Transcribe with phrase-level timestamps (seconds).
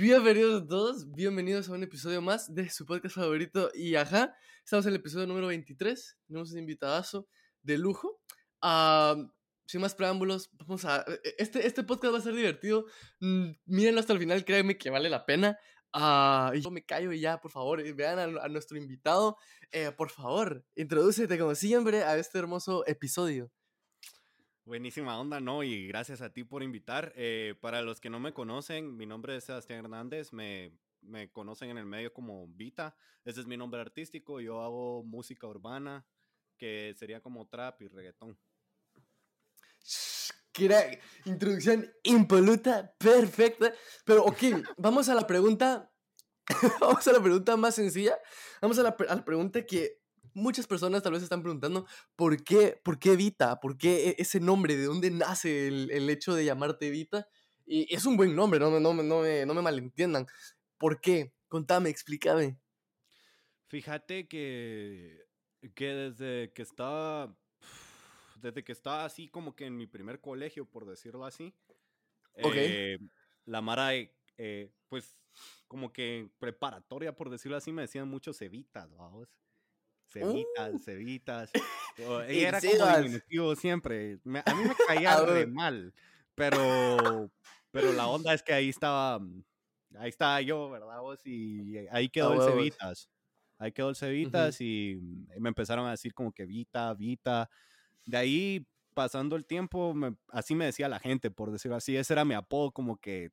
[0.00, 3.70] Bienvenidos a todos, bienvenidos a un episodio más de su podcast favorito.
[3.74, 4.34] Y ajá,
[4.64, 6.16] estamos en el episodio número 23.
[6.26, 7.28] Tenemos un invitadazo
[7.60, 8.18] de lujo.
[8.62, 9.14] Ah,
[9.66, 11.04] sin más preámbulos, vamos a.
[11.22, 12.86] e- Este, este podcast va a ser divertido.
[13.20, 15.58] Mm, Mírenlo hasta el final, créanme que vale la pena.
[16.54, 19.36] Y yo me callo y ya, por favor, eh, vean a, a nuestro invitado.
[19.70, 23.52] Eh, por favor, introdúcete como siempre a este hermoso episodio.
[24.64, 25.62] Buenísima onda, ¿no?
[25.62, 27.12] Y gracias a ti por invitar.
[27.16, 31.70] Eh, para los que no me conocen, mi nombre es Sebastián Hernández, me, me conocen
[31.70, 36.06] en el medio como Vita, ese es mi nombre artístico, yo hago música urbana,
[36.58, 38.38] que sería como trap y reggaetón.
[40.52, 43.72] Crack, introducción impoluta, perfecta.
[44.04, 44.38] Pero ok,
[44.76, 45.90] vamos a la pregunta.
[46.80, 48.18] vamos a la pregunta más sencilla.
[48.60, 49.99] Vamos a la, a la pregunta que
[50.34, 53.60] muchas personas tal vez están preguntando: ¿por qué, por qué Vita?
[53.60, 54.76] ¿Por qué e- ese nombre?
[54.76, 57.28] ¿De dónde nace el, el hecho de llamarte Vita?
[57.66, 60.26] Y es un buen nombre, no, me- no, no, me, no me malentiendan.
[60.78, 61.34] ¿Por qué?
[61.48, 62.60] Contame, explícame.
[63.68, 65.26] Fíjate que,
[65.74, 67.38] que desde que estaba,
[68.34, 71.54] desde que estaba así como que en mi primer colegio, por decirlo así,
[72.34, 72.98] eh,
[73.46, 75.18] la Mara, eh, eh, pues
[75.68, 79.28] como que preparatoria, por decirlo así, me decían mucho cevitas, vamos.
[80.10, 82.20] Cevitas, Uh.
[82.22, 84.18] ¿En Ella era como diminutivo siempre.
[84.24, 85.92] me- a mí me caía re mal,
[86.34, 87.30] pero,
[87.70, 89.20] pero la onda es que ahí estaba,
[89.98, 91.00] ahí estaba yo, ¿verdad?
[91.00, 91.20] Vos?
[91.26, 93.10] Y ahí quedó el cevitas.
[93.58, 97.50] Ahí quedó el cevitas y mm, me empezaron a decir como que Vita, Vita.
[98.06, 101.94] De ahí, pasando el tiempo, me- así me decía la gente, por decirlo así.
[101.96, 103.30] Ese era mi apodo como que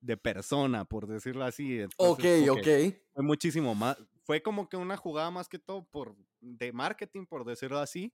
[0.00, 1.80] de persona, por decirlo así.
[1.96, 2.60] Ok, Entonces, ok.
[2.62, 3.96] que Fue muchísimo más.
[4.24, 8.12] Fue como que una jugada más que todo por, de marketing, por decirlo así.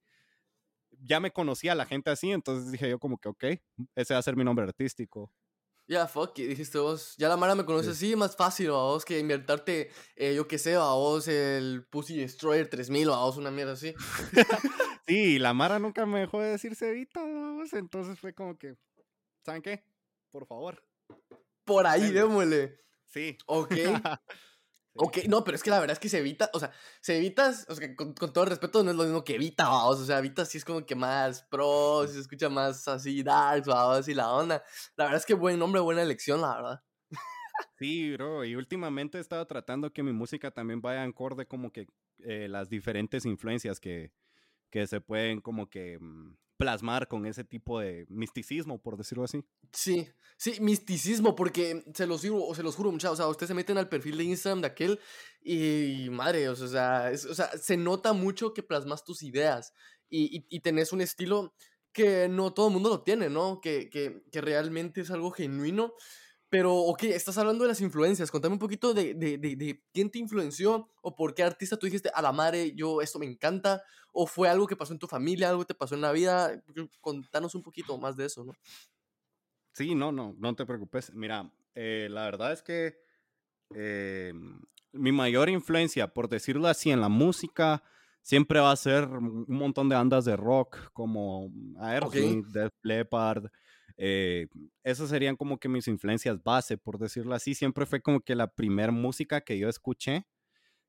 [0.90, 3.44] Ya me conocía la gente así, entonces dije yo como que, ok,
[3.94, 5.30] ese va a ser mi nombre artístico.
[5.86, 7.14] Ya, fuck it, dijiste vos.
[7.16, 10.58] Ya la Mara me conoce así, más fácil, a vos, que inventarte, eh, yo qué
[10.58, 13.94] sé, a vos, el Pussy Destroyer 3000, a vos, una mierda así.
[15.08, 16.76] Sí, la Mara nunca me dejó de decir
[17.14, 18.76] vamos, entonces fue como que,
[19.42, 19.82] ¿saben qué?
[20.30, 20.84] Por favor.
[21.64, 22.78] Por ahí, démosle.
[23.06, 23.38] Sí.
[23.46, 23.72] Ok.
[25.00, 27.66] Ok, no, pero es que la verdad es que se evita, o sea, se evitas,
[27.68, 30.18] o sea, con, todo el respeto, no es lo mismo que evita, vamos, o sea,
[30.18, 34.32] evita sí es como que más pro, se escucha más así dark, vamos, y la
[34.32, 34.64] onda.
[34.96, 36.84] La verdad es que buen nombre, buena elección, la verdad.
[37.78, 41.86] Sí, bro, y últimamente he estado tratando que mi música también vaya acorde como que
[42.24, 44.12] eh, las diferentes influencias que,
[44.70, 49.44] que se pueden como que mm, plasmar con ese tipo de misticismo, por decirlo así.
[49.72, 53.48] Sí, sí, misticismo, porque se los juro, o se los juro, muchachos, o sea, ustedes
[53.48, 55.00] se meten al perfil de Instagram de aquel
[55.40, 59.72] y, madre, o sea, es- o sea, se nota mucho que plasmas tus ideas
[60.08, 61.54] y, y, y tenés un estilo
[61.92, 63.60] que no todo el mundo lo tiene, ¿no?
[63.60, 65.94] Que, que, que realmente es algo genuino.
[66.50, 68.30] Pero, ok, estás hablando de las influencias.
[68.30, 71.86] Contame un poquito de, de, de, de quién te influenció o por qué artista tú
[71.86, 73.82] dijiste, a la madre, yo esto me encanta.
[74.12, 76.62] O fue algo que pasó en tu familia, algo que te pasó en la vida.
[77.00, 78.52] Contanos un poquito más de eso, ¿no?
[79.72, 81.12] Sí, no, no, no te preocupes.
[81.14, 82.98] Mira, eh, la verdad es que
[83.74, 84.32] eh,
[84.92, 87.82] mi mayor influencia, por decirlo así, en la música
[88.22, 93.46] siempre va a ser un montón de bandas de rock como Aerosmith, Def Leppard.
[93.98, 94.46] Eh,
[94.84, 97.54] esas serían como que mis influencias base, por decirlo así.
[97.54, 100.26] Siempre fue como que la primer música que yo escuché,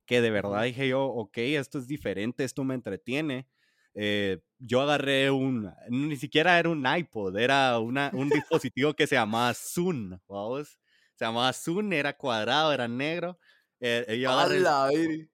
[0.06, 3.47] que de verdad dije yo, ok, esto es diferente, esto me entretiene.
[3.96, 9.16] Eh, yo agarré un, ni siquiera era un iPod, era una, un dispositivo que se
[9.16, 10.80] llamaba Zoom, vamos.
[11.16, 13.38] Se llamaba Zoom, era cuadrado, era negro.
[13.80, 15.30] Eh, yo, agarré el,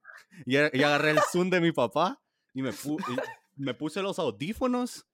[0.45, 2.21] yo, yo agarré el Zoom de mi papá
[2.53, 3.03] y me, pu-
[3.57, 5.05] y me puse los audífonos.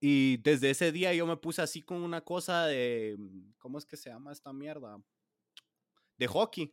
[0.00, 3.16] Y desde ese día yo me puse así con una cosa de,
[3.58, 4.96] ¿cómo es que se llama esta mierda?
[6.16, 6.72] De hockey,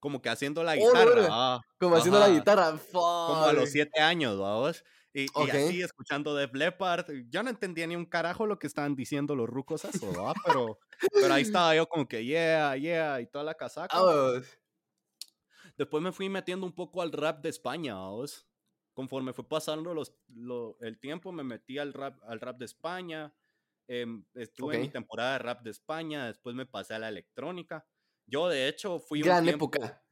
[0.00, 1.28] como que haciendo la guitarra.
[1.30, 2.78] ah, Como haciendo la guitarra.
[2.92, 4.84] como a los siete años, vamos.
[5.14, 7.06] Y, así escuchando Def Leppard.
[7.28, 10.34] Yo no entendía ni un carajo lo que estaban diciendo los rucos eso, ¿va?
[10.44, 10.78] Pero,
[11.12, 13.98] pero ahí estaba yo como que yeah, yeah, y toda la casaca.
[15.76, 18.47] Después me fui metiendo un poco al rap de España, vamos.
[18.98, 23.32] Conforme fue pasando los, lo- el tiempo, me metí al rap, al rap de España.
[23.86, 27.86] em, estuve en mi temporada de rap de España, después me pasé a la electrónica.
[28.26, 30.04] Yo, de hecho, fui un Gran tiempo- época.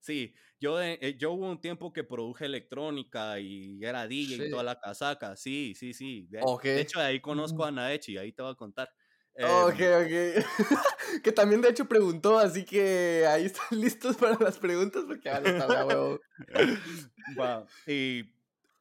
[0.00, 4.50] Sí, yo, de- eh, yo hubo un tiempo que produje electrónica y era DJ y
[4.50, 5.36] toda la casaca.
[5.36, 6.26] Sí, sí, sí.
[6.28, 6.64] De, Ok.
[6.64, 7.66] de hecho, de ahí conozco Ujú.
[7.66, 8.90] a Naechi, ahí te voy a contar.
[9.34, 10.46] Ok, Em, ok.
[11.24, 15.46] que también de hecho preguntó, así que ahí están listos para las preguntas porque van
[15.46, 16.20] a estar de a huevo.
[17.40, 18.24] va, Y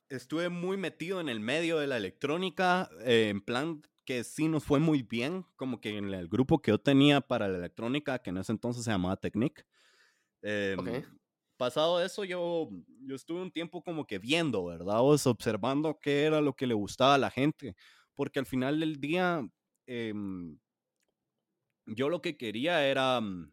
[0.09, 4.63] estuve muy metido en el medio de la electrónica, eh, en plan que sí nos
[4.63, 8.31] fue muy bien, como que en el grupo que yo tenía para la electrónica, que
[8.31, 9.65] en ese entonces se llamaba Technic.
[10.42, 10.75] Eh,
[11.62, 12.69] Pasado eso, yo,
[13.06, 15.01] yo estuve un tiempo como que viendo, ¿verdad?
[15.01, 17.75] O observando qué era lo que le gustaba a la gente,
[18.15, 19.48] porque al final del día,
[19.92, 20.58] em,
[21.86, 23.52] yo lo que quería era mm,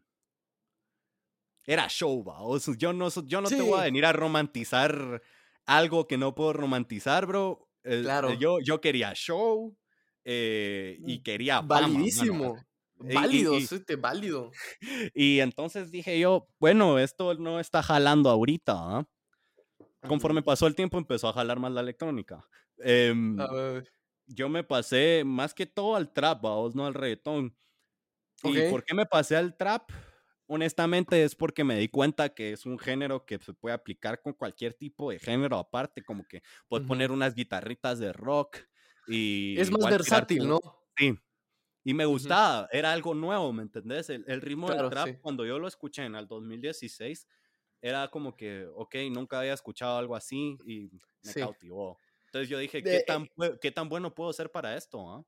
[1.65, 2.23] era show.
[2.27, 5.21] O sea, yo no, yo no te voy a venir a romantizar
[5.65, 7.67] algo que no puedo romantizar, bro.
[7.83, 8.33] claro.
[8.33, 9.77] Yo, yo quería show
[10.25, 12.57] eh, y mm, quería Validísimo.
[12.95, 14.51] válido, y, válido.
[15.13, 18.73] Y entonces dije yo, bueno, esto no está jalando ahorita.
[18.75, 19.05] ¿ah?
[20.07, 22.45] Conforme pasó el tiempo empezó a jalar más la electrónica.
[22.79, 23.37] Em,
[24.29, 27.55] yo me pasé más que todo al trap, vos no al reggaetón.
[28.43, 29.91] ¿Y por qué me pasé al trap?
[30.49, 34.33] honestamente es porque me di cuenta que es un género que se puede aplicar con
[34.33, 38.57] cualquier tipo de género aparte, como que puedes poner unas guitarritas de rock
[39.07, 39.59] y...
[39.59, 40.59] Es más versátil, ¿no?
[40.97, 41.15] Sí.
[41.83, 44.09] Y me gustaba, era algo nuevo, ¿me entendés?
[44.09, 47.27] El, ritmo del trap, cuando yo lo escuché en el 2016,
[47.81, 50.89] era como que, ok, nunca había escuchado algo así y
[51.23, 51.97] me cautivó.
[52.29, 55.09] Entonces yo dije, ¿qué, tan, eh ¿qué tan bueno puedo ser para esto?
[55.09, 55.23] ¿ah?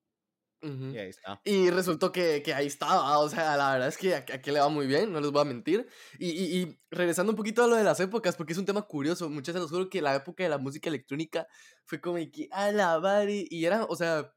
[0.63, 1.41] Y ahí está.
[1.43, 4.69] Y resultó que, que, ahí estaba, o sea, la verdad es que aquí le va
[4.69, 5.87] muy bien, no les voy a mentir.
[6.19, 8.83] Y, y, y, regresando un poquito a lo de las épocas, porque es un tema
[8.83, 11.47] curioso, muchas veces los juro que la época de la música electrónica
[11.85, 14.31] fue como que a la bari, y era, o sea,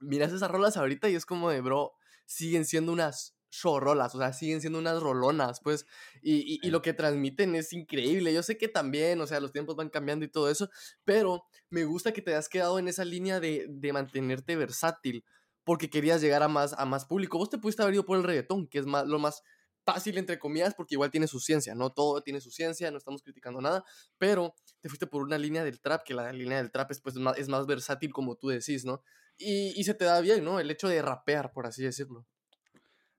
[0.00, 1.92] miras esas rolas ahorita y es como de, bro,
[2.24, 3.37] siguen siendo unas
[3.80, 5.86] rolas, o sea, siguen siendo unas rolonas, pues,
[6.22, 8.32] y, y, lo que transmiten es increíble.
[8.32, 10.68] Yo sé que también, o sea, los tiempos van cambiando y todo eso,
[11.04, 15.24] pero me gusta que te hayas quedado en esa línea de, de mantenerte versátil
[15.64, 17.36] porque querías llegar a más, a más público.
[17.36, 19.42] Vos te pudiste haber ido por el reggaetón, que es más, lo más
[19.84, 23.22] fácil, entre comillas, porque igual tiene su ciencia, no todo tiene su ciencia, no estamos
[23.22, 23.84] criticando nada,
[24.18, 27.16] pero te fuiste por una línea del trap, que la línea del trap es, pues,
[27.16, 29.02] más, es más versátil, como tú decís, ¿no?
[29.36, 30.58] Y, y, se te da bien, ¿no?
[30.60, 32.26] El hecho de rapear, por así decirlo.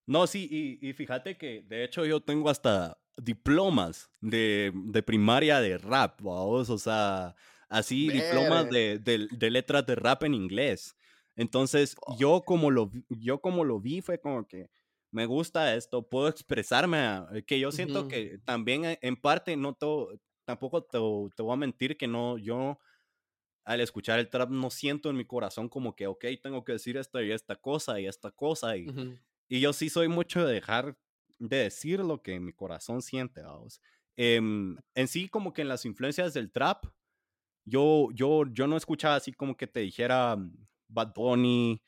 [0.10, 5.62] No, sí, y, y fíjate que de hecho yo tengo hasta diplomas de, de primaria
[5.62, 7.36] de rap, vamos, o sea,
[7.70, 10.96] así diplomas de, de, de letras de rap en inglés.
[11.36, 14.72] Entonces, yo como lo, yo como lo vi fue como que
[15.12, 19.76] me gusta esto, puedo expresarme, eh, que yo siento que también eh, en parte no
[19.76, 20.98] todo, tampoco te,
[21.36, 22.80] te, voy a mentir que no, yo
[23.64, 26.98] al escuchar el trap no siento en mi corazón como que, ok, tengo que decir
[26.98, 28.76] esta y esta cosa y esta cosa.
[28.76, 28.88] Y,
[29.50, 30.98] y yo sí soy mucho de dejar
[31.40, 33.82] de decir lo que mi corazón siente, vamos.
[34.16, 36.86] Em, en sí, como que en las influencias del trap,
[37.66, 40.38] yo, yo, yo no escuchaba así como que te dijera,
[40.88, 41.82] Bad Bunny,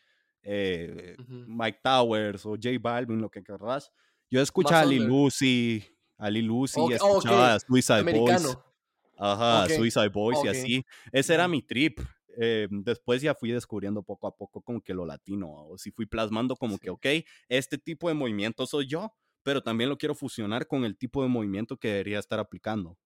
[0.44, 3.92] eh, Mike Towers o J Balvin, lo que querrás.
[4.30, 5.84] Yo escuchaba a Lil Lucy,
[6.18, 8.58] a Lil Lucy, escuchaba a Suicide Boys.
[9.18, 10.86] Ajá, Suicide Boys y así.
[11.12, 12.00] Ese era mi trip.
[12.40, 16.06] Eh, después ya fui descubriendo poco a poco como que lo latino, o si fui
[16.06, 17.06] plasmando como que, ok,
[17.50, 19.14] este tipo de movimiento soy yo,
[19.44, 22.98] pero también lo quiero fusionar con el tipo de movimiento que debería estar aplicando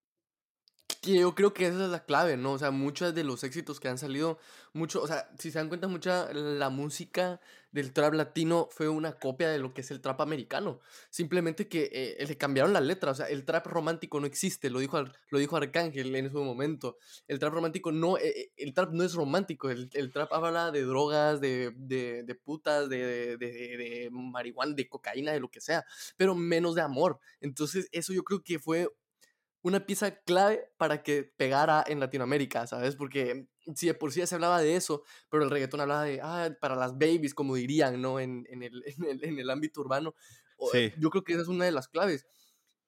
[1.14, 2.54] yo creo que esa es la clave, ¿no?
[2.54, 4.40] O sea, muchos de los éxitos que han salido,
[4.74, 7.40] mucho, o sea, si se dan cuenta, mucha la música
[7.76, 10.80] del trap latino fue una copia de lo que es el trap americano.
[11.10, 14.80] Simplemente que eh, le cambiaron la letra, o sea, el trap romántico no existe, lo
[14.80, 16.98] dijo, lo dijo Arcángel en ese momento.
[17.28, 20.72] El trap romántico no, eh, eh, el trap no es romántico, el, el trap habla
[20.72, 25.84] de drogas, de, de, de putas, de, de marihuana, de cocaína, de lo que sea,
[26.16, 27.20] pero menos de amor.
[27.42, 28.90] Entonces, eso yo creo que fue
[29.66, 32.96] una pieza clave para que pegara en Latinoamérica, ¿sabes?
[32.96, 36.20] Porque si de por sí ya se hablaba de eso, pero el reggaetón hablaba de,
[36.22, 38.20] ah, para las babies, como dirían, ¿no?
[38.20, 40.14] En, en, el, en, el, en el, ámbito urbano.
[40.72, 40.94] Sí.
[41.00, 42.28] Yo creo que esa es una de las claves.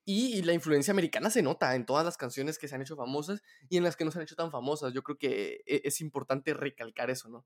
[0.05, 3.41] Y, la influencia americana se nota en todas las canciones que se han hecho famosas
[3.69, 4.93] y en las que no se han hecho tan famosas.
[4.93, 7.43] Yo creo que e, es importante recalcar eso, ¿no?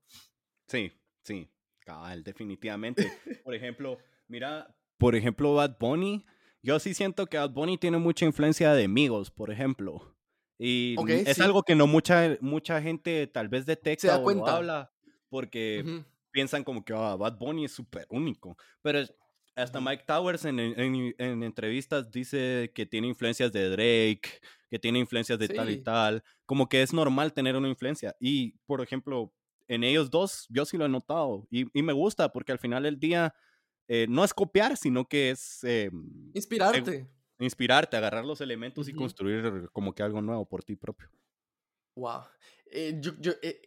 [0.68, 0.92] Sí,
[1.24, 3.10] sí, cabal, definitivamente.
[3.44, 3.96] Por ejemplo,
[4.28, 6.26] mira, por ejemplo, Bad Bunny
[6.62, 10.16] yo sí siento que Bad Bunny tiene mucha influencia de amigos, por ejemplo.
[10.58, 14.92] Y es algo que no mucha, mucha gente tal vez detecta o habla
[15.28, 18.56] porque piensan como que oh, Bad Bunny es súper único.
[18.80, 19.00] Pero
[19.56, 24.40] hasta Mike Towers en, en, entrevistas dice que tiene influencias de Drake,
[24.70, 26.22] que tiene influencias de tal y tal.
[26.46, 28.14] Como que es normal tener una influencia.
[28.20, 29.34] Y, por ejemplo,
[29.66, 31.46] en ellos dos, yo sí lo he notado.
[31.50, 33.34] Y, y me gusta porque al final del día
[33.94, 35.62] eh, no es copiar, sino que es...
[35.64, 35.90] Eh,
[36.32, 37.06] inspirarte.
[37.38, 41.10] inspirarte, agarrar los elementos y construir como que algo nuevo por ti propio.
[41.96, 42.22] Wow.
[42.70, 42.98] Eh,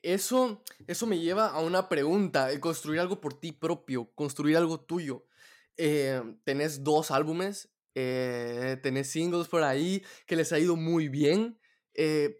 [0.02, 5.28] eso, eso me lleva a una pregunta, construir algo por ti propio, construir algo tuyo.
[5.76, 11.60] tenés dos álbumes, tenés singles por ahí que les ha ido muy bien.
[11.94, 12.34] de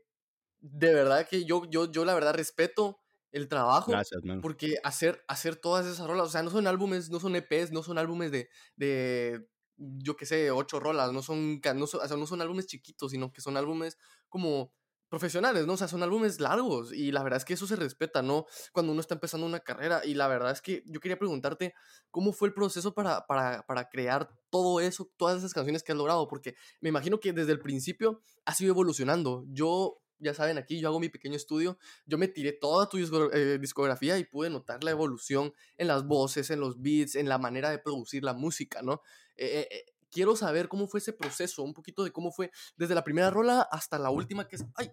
[0.60, 3.05] verdad que yo, yo, yo la verdad respeto
[3.36, 3.92] el trabajo.
[3.92, 4.42] Gracias, man.
[4.42, 7.84] Porque hacer, hacer todas esas rolas, o sea, no son álbumes, no son EPs, no
[7.84, 9.46] son álbumes de, de
[9.78, 13.12] yo qué sé, ocho rolas, no son, no son, o sea, no son álbumes chiquitos,
[13.12, 13.98] sino que son álbumes
[14.30, 14.72] como
[15.10, 15.74] profesionales, ¿no?
[15.74, 18.46] O sea, son álbumes largos y la verdad es que eso se respeta, ¿no?
[18.72, 21.74] Cuando uno está empezando una carrera y la verdad es que yo quería preguntarte
[22.12, 25.98] cómo fue el proceso para, para, para crear todo eso, todas esas canciones que has
[25.98, 29.44] logrado, porque me imagino que desde el principio has ido evolucionando.
[29.50, 33.58] Yo ya saben, aquí yo hago mi pequeño estudio, yo me tiré toda tu eh,
[33.60, 37.70] discografía y pude notar la evolución en las voces, en los beats, en la manera
[37.70, 39.02] de producir la música, ¿no?
[39.36, 43.04] Eh, eh, quiero saber cómo fue ese proceso, un poquito de cómo fue desde la
[43.04, 44.66] primera rola hasta la última que es...
[44.76, 44.90] ¡Ay!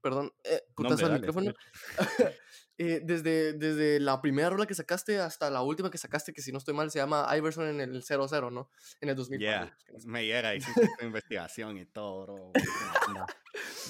[0.00, 1.54] Perdón, eh, putazo al micrófono.
[2.76, 6.58] desde, desde la primera rola que sacaste hasta la última que sacaste, que si no
[6.58, 8.68] estoy mal se llama Iverson en el 00, ¿no?
[9.00, 9.38] En el 2000.
[9.38, 12.52] Yeah, me llega, hiciste investigación y todo, bro.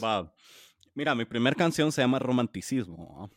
[0.03, 0.33] Va.
[0.95, 3.31] Mira, mi primera canción se llama Romanticismo.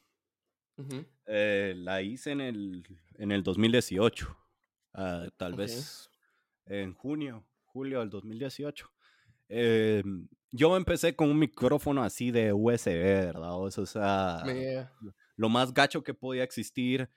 [1.26, 2.84] eh, la hice en el,
[3.16, 4.28] en el 2018.
[4.28, 4.36] Uh,
[4.94, 5.66] ah, tal okay.
[5.66, 6.10] vez
[6.68, 8.90] en junio, julio del 2018.
[9.50, 10.04] Eh,
[10.52, 13.56] yo empecé con un micrófono así de USB, ¿verdad?
[13.56, 14.44] O sea,
[15.36, 17.10] lo más gacho que podía existir.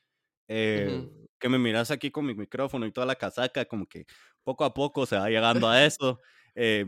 [0.53, 4.05] Eh, que me miras aquí con mi micrófono y toda la casaca, como que
[4.43, 6.19] poco a poco se va llegando a eso.
[6.55, 6.85] Eh,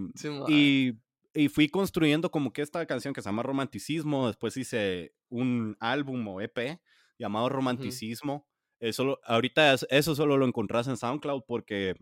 [0.49, 0.94] y,
[1.35, 4.27] y, fui construyendo como que esta canción que se llama Romanticismo.
[4.27, 6.81] Después hice un álbum o EP
[7.19, 8.47] llamado Romanticismo.
[8.81, 11.95] Eso, ahorita eso solo lo encontrás en SoundCloud porque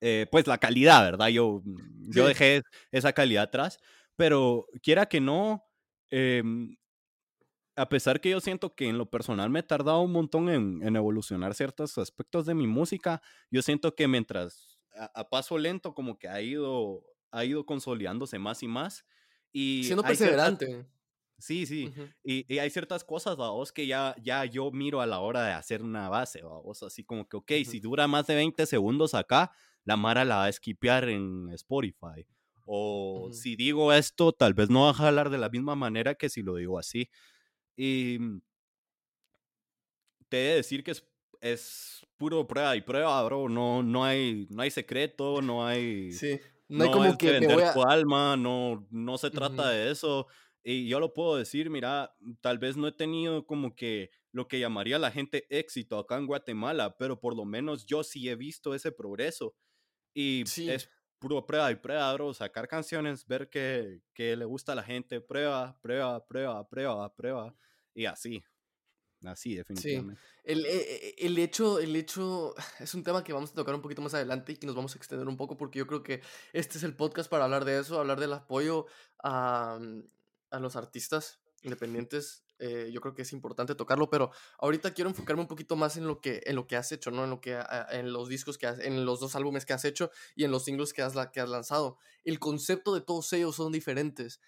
[0.00, 1.28] eh, pues la calidad, ¿verdad?
[1.28, 3.78] Yo, mm, yo dejé esa calidad atrás,
[4.16, 5.64] pero quiera que no,
[6.10, 6.76] em,
[7.76, 10.80] a pesar que yo siento que en lo personal me he tardado un montón en,
[10.82, 16.18] en evolucionar ciertos aspectos de mi música, yo siento que mientras a, paso lento como
[16.18, 19.04] que ha ido, ha ido consolidándose más y más.
[19.52, 20.86] Y Siendo perseverante.
[21.38, 21.92] Sí, sí.
[22.22, 25.52] y, y, hay ciertas cosas, vos, que ya, ya yo miro a la hora de
[25.52, 29.50] hacer una base, vos, así como que, ok, si dura más de 20 segundos acá,
[29.84, 32.26] la Mara la va a esquipear en Spotify.
[32.66, 36.28] O si digo esto, tal vez no va a jalar de la misma manera que
[36.28, 37.10] si lo digo así.
[37.76, 38.18] Y
[40.28, 41.04] te he de decir que es,
[41.40, 43.48] es puro prueba y prueba, bro.
[43.48, 46.12] No, no, hay, no hay secreto, no hay...
[46.12, 46.38] Sí.
[46.70, 50.28] No, hay como que, vender tu alma, no, no se trata de eso.
[50.62, 54.60] Y yo lo puedo decir, mira, tal vez no he tenido como que lo que
[54.60, 58.74] llamaría la gente éxito acá en Guatemala, pero por lo menos yo sí he visto
[58.74, 59.56] ese progreso.
[60.14, 62.32] Y es puro prueba y prueba, bro.
[62.34, 67.56] Sacar canciones, ver que, que le gusta a la gente, prueba, prueba, prueba, prueba, prueba.
[67.94, 68.44] Y así.
[69.24, 70.20] Así, definitivamente.
[70.22, 70.28] Sí.
[70.44, 73.82] El, e, e, el, hecho, el hecho es un tema que vamos a tocar un
[73.82, 76.22] poquito más adelante y que nos vamos a extender un poco porque yo creo que
[76.52, 78.86] este es el podcast para hablar de eso, hablar del apoyo
[79.22, 79.78] a,
[80.50, 85.40] a los artistas independientes eh, yo creo que es importante tocarlo, pero ahorita quiero enfocarme
[85.40, 87.24] un poquito más en lo que, en lo que has hecho, ¿no?
[87.24, 87.58] En, lo que,
[87.90, 90.64] en los discos que has, en los dos álbumes que has hecho y en los
[90.64, 91.96] singles que has, que has lanzado.
[92.22, 94.40] El concepto de todos ellos son diferentes.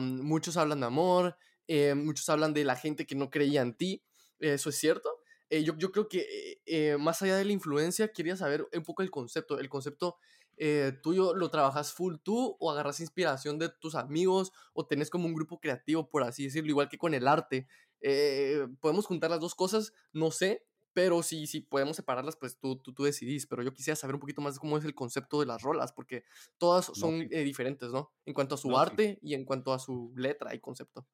[0.00, 1.36] muchos hablan de amor,
[1.74, 4.02] eh, muchos hablan de la gente que no creía en ti,
[4.38, 5.20] eso es cierto.
[5.50, 9.10] Eh, yo, yo, creo que más allá de la influencia, quería saber un poco el
[9.10, 10.16] concepto, el concepto
[10.58, 15.26] eh, tuyo lo trabajas full tú o agarras inspiración de tus amigos o tenés como
[15.26, 17.66] un grupo creativo, por así decirlo, igual que con el arte.
[18.00, 22.76] Eh, podemos juntar las dos cosas, no sé, pero si, si podemos separarlas, pues tú,
[22.76, 23.46] tú, tú, decidís.
[23.46, 25.92] Pero yo quisiera saber un poquito más de cómo es el concepto de las rolas,
[25.92, 26.24] porque
[26.58, 28.12] todas son eh, diferentes, ¿no?
[28.26, 31.06] En cuanto a su arte y en cuanto a su letra y concepto.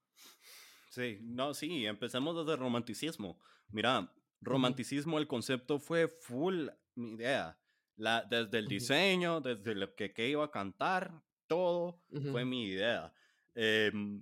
[0.99, 3.39] Sí, no, sí, empecemos desde romanticismo.
[3.71, 7.57] Mira, romanticismo, el concepto fue full mi idea.
[7.97, 12.01] La, desde el diseño, desde lo que, que, iba a cantar, todo
[12.33, 13.13] fue mi idea.
[13.55, 14.21] Em,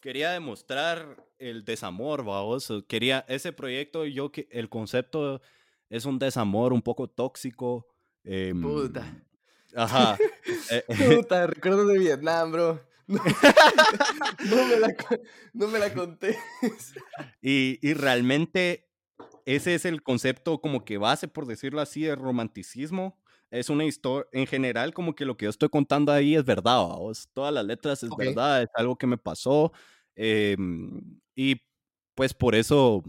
[0.00, 2.72] quería demostrar el desamor, vamos.
[2.86, 5.42] Quería ese proyecto, yo que el concepto
[5.90, 7.86] es un desamor un poco tóxico.
[8.30, 9.24] Eh, Puta.
[9.74, 10.18] Ajá.
[10.70, 10.84] Eh,
[11.16, 12.87] Puta, recuerdo de Vietnam, bro.
[14.50, 14.94] No, me, la,
[15.52, 16.36] no me la conté.
[17.42, 18.88] y, y realmente
[19.46, 23.18] ese es el concepto como que base, por decirlo así, de romanticismo.
[23.50, 26.86] Es una historia, en general, como que lo que yo estoy contando ahí es verdad,
[27.32, 29.72] todas las letras es verdad, es algo que me pasó.
[30.14, 31.56] Em, y
[32.14, 33.02] pues por eso,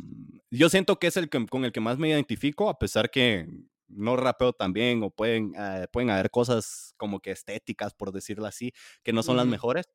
[0.50, 3.46] yo siento que es el con el que más me identifico, a pesar que
[3.90, 8.46] no rapeo tan bien o pueden, eh, pueden haber cosas como que estéticas, por decirlo
[8.46, 8.72] así,
[9.04, 9.90] que no son las mejores.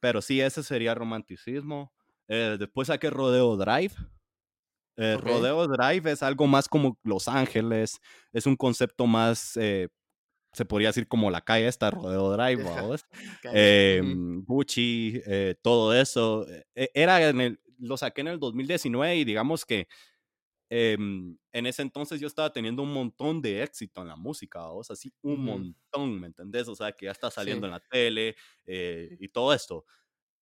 [0.00, 1.92] Pero sí, ese sería romanticismo.
[2.28, 3.94] Eh, después saqué Rodeo Drive,
[4.96, 8.00] eh, Rodeo Drive es algo más como Los Ángeles,
[8.32, 9.88] es un concepto más, eh,
[10.52, 13.04] se podría decir como la calle esta, Rodeo Drive, ¿vos?
[13.54, 14.02] eh,
[14.46, 16.46] Gucci, eh, todo eso.
[16.74, 19.86] E, era en el, lo saqué en el 2019 y digamos que
[20.68, 24.82] em, en ese entonces yo estaba teniendo un montón de éxito en la música, o
[24.82, 26.68] sea, así un montón, ¿me entendés?
[26.68, 29.84] O sea, que ya está saliendo en la tele eh, y todo esto.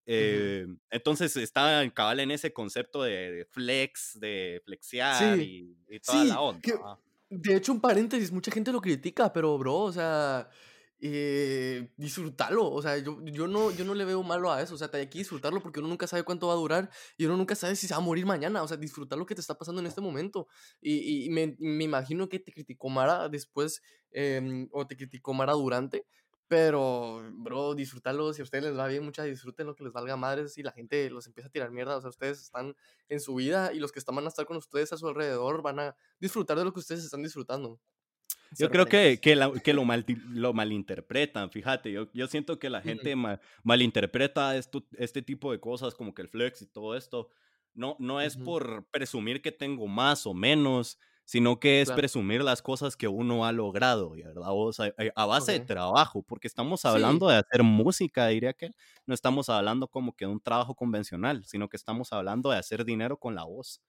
[0.06, 6.98] Eh, entonces estaba cabal en ese concepto de, flex, de flexear y, toda la onda.
[7.30, 10.48] de hecho, un paréntesis, mucha gente lo critica, pero bro, o sea,
[11.00, 12.70] eh, disfrutarlo.
[12.70, 14.74] O sea, yo, yo, no, yo no le veo malo a eso.
[14.74, 17.36] O sea, hay que disfrutarlo porque uno nunca sabe cuánto va a durar y uno
[17.36, 18.62] nunca sabe si se va a morir mañana.
[18.62, 20.48] O sea, disfrutar lo que te está pasando en este momento.
[20.80, 25.52] Y, y me, me, imagino que te criticó Mara después em, o te criticó Mara
[25.52, 26.06] durante.
[26.48, 28.32] Pero, bro, disfrútalo.
[28.32, 30.72] Si a ustedes les va bien, mucha disfruten lo que les valga madres y la
[30.72, 31.96] gente los empieza a tirar mierda.
[31.96, 32.76] O sea, ustedes están
[33.08, 35.62] en su vida y los que están van a estar con ustedes a su alrededor
[35.62, 37.80] van a disfrutar de lo que ustedes están disfrutando.
[38.58, 42.82] Yo creo que, que, que lo, mal, lo malinterpretan, fíjate, yo, yo siento que la
[42.82, 43.14] gente
[43.62, 47.30] malinterpreta esto, este tipo de cosas como que el flex y todo esto.
[47.74, 52.62] No, no es por presumir que tengo más o menos, sino que es presumir las
[52.62, 54.50] cosas que uno ha logrado, ¿verdad?
[54.50, 58.70] O sea, eh, a base de trabajo, porque estamos hablando de hacer música, diría que
[59.06, 62.84] no estamos hablando como que de un trabajo convencional, sino que estamos hablando de hacer
[62.84, 63.80] dinero con la voz.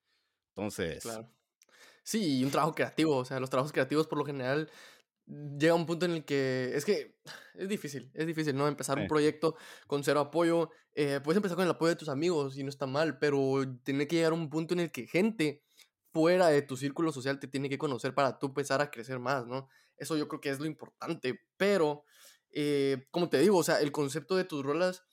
[0.56, 1.35] Entonces, claro.
[2.08, 4.70] Sí, un trabajo creativo, o sea, los trabajos creativos por lo general
[5.28, 7.18] llega un punto en el que es que
[7.56, 8.68] es difícil, es difícil, ¿no?
[8.68, 9.56] Empezar un proyecto
[9.88, 12.86] con cero apoyo, eh, puedes empezar con el apoyo de tus amigos y no está
[12.86, 15.64] mal, pero tiene que llegar a un punto en el que gente
[16.14, 19.48] fuera de tu círculo social te tiene que conocer para tú empezar a crecer más,
[19.48, 19.68] ¿no?
[19.98, 22.04] Eso yo creo que es lo importante, pero,
[22.52, 25.04] eh, como te digo, o sea, el concepto de tus rolas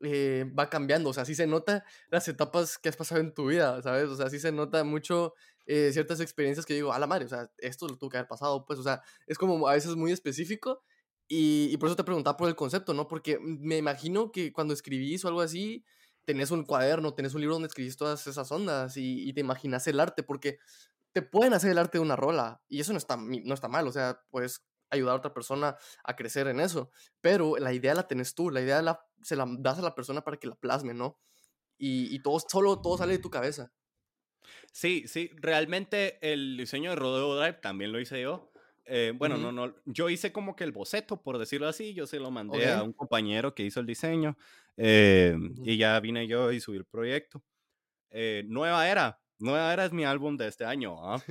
[0.00, 3.46] eh, va cambiando, o sea, sí se nota las etapas que has pasado en tu
[3.46, 4.06] vida, ¿sabes?
[4.08, 5.34] O sea, sí se nota mucho
[5.66, 8.28] eh, ciertas experiencias que digo, a la madre, o sea, esto lo tuvo que haber
[8.28, 10.82] pasado, pues, o sea, es como a veces muy específico
[11.28, 13.08] y, y por eso te preguntaba por el concepto, ¿no?
[13.08, 15.84] Porque me imagino que cuando escribís o algo así,
[16.24, 20.00] tenés un cuaderno, tenés un libro donde escribís todas esas ondas y, te imaginas el
[20.00, 20.58] arte, porque
[21.12, 23.86] te pueden hacer el arte de una rola y eso no está, no está mal,
[23.86, 28.06] o sea, puedes ayudar a otra persona a crecer en eso, pero la idea la
[28.06, 30.94] tenés tú, la idea la, se la das a la persona para que la plasme,
[30.94, 31.18] ¿no?
[31.78, 33.72] Y, y todo, solo todo sale de tu cabeza.
[34.72, 38.50] Sí, sí, realmente el diseño de Rodeo Drive también lo hice yo.
[38.86, 42.18] Eh, bueno, no, no, yo hice como que el boceto, por decirlo así, yo se
[42.18, 44.36] lo mandé a un compañero que hizo el diseño
[44.76, 47.42] eh, y ya vine yo y subí el proyecto.
[48.10, 50.96] Eh, Nueva Era, Nueva Era es mi álbum de este año.
[50.98, 51.22] ¿ah?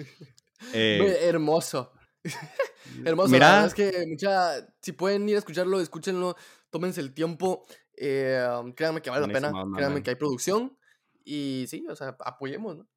[0.73, 1.91] hermoso.
[3.05, 3.31] hermoso.
[3.31, 6.35] Mira, es que mucha, si pueden ir a escucharlo, escúchenlo,
[6.69, 7.65] tómense el tiempo.
[7.95, 10.77] créanme que vale la pena, créanme que hay producción
[11.25, 12.87] y sí, o sea, apoyemos, ¿no?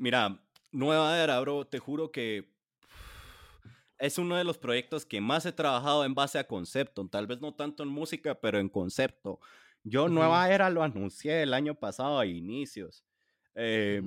[0.00, 2.54] Mira, Nueva Era, bro, te juro que
[3.98, 7.42] es uno de los proyectos que más he trabajado en base a concepto, tal vez
[7.42, 9.40] no tanto en música, pero en concepto.
[9.84, 13.04] Yo Nueva Era lo anuncié el año pasado a inicios.
[13.54, 14.00] Eh,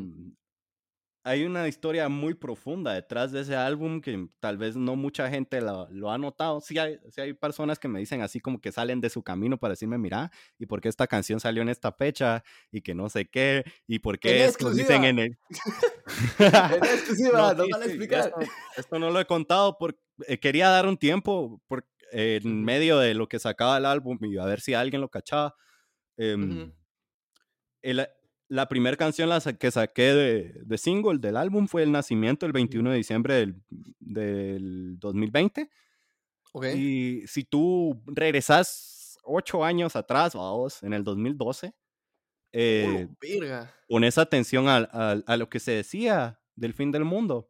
[1.25, 5.62] hay una historia muy profunda detrás de ese álbum que tal vez no mucha gente
[5.62, 6.59] lo, ha notado.
[6.59, 9.57] Sí hay, sí hay, personas que me dicen así como que salen de su camino
[9.57, 12.43] para decirme, mira, ¿y por qué esta canción salió en esta fecha?
[12.71, 15.38] Y que no sé qué, y por qué esto dicen en el...
[16.39, 18.33] en exclusiva, no, a explicar.
[18.75, 23.13] Esto, no lo he contado porque eh, quería dar un tiempo por, en medio de
[23.13, 25.55] lo que sacaba el álbum y a ver si alguien lo cachaba.
[26.17, 26.69] Eh,
[27.81, 28.07] el,
[28.47, 32.91] la primera canción la que saqué de, single del álbum fue El Nacimiento el 21
[32.91, 33.56] de diciembre del,
[33.99, 35.69] del 2020.
[36.75, 41.73] Y si tú regresas ocho años atrás, vamos, en el 2012,
[42.51, 43.08] eh,
[43.88, 44.77] pones atención a,
[45.25, 47.49] a, lo que se decía del fin del mundo.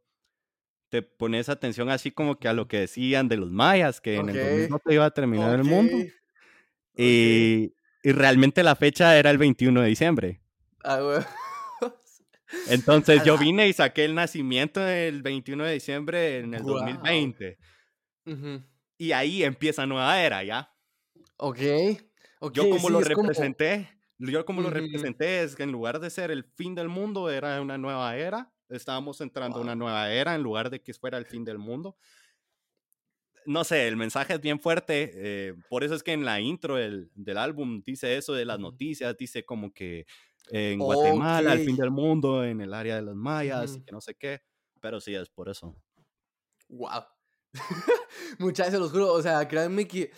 [0.87, 4.29] Te pones atención así como que a lo que decían de los mayas, que en
[4.29, 5.97] el 2012 iba a terminar el mundo.
[6.95, 10.42] Y, y realmente la fecha era el 21 de diciembre.
[10.83, 11.25] Ah,
[12.67, 17.57] Entonces yo vine y saqué el nacimiento el 21 de diciembre en el 2020.
[18.97, 20.73] Y ahí empieza nueva era, ¿ya?
[21.37, 21.59] Ok.
[22.53, 26.43] yo como lo representé, yo como lo representé es que en lugar de ser el
[26.43, 28.51] fin del mundo era una nueva era.
[28.69, 31.97] Estábamos entrando a una nueva era en lugar de que fuera el fin del mundo.
[33.45, 35.11] No sé, el mensaje es bien fuerte.
[35.15, 38.59] Eh, por eso es que en la intro del, del álbum dice eso de las
[38.59, 40.05] noticias, dice como que
[40.49, 44.15] en Guatemala, al fin del mundo, en el área de los mayas, que no sé
[44.15, 44.41] qué.
[44.79, 45.75] Pero sí, es por eso.
[46.69, 47.03] Wow.
[48.39, 50.11] Muchas veces los juro, o sea, créanme que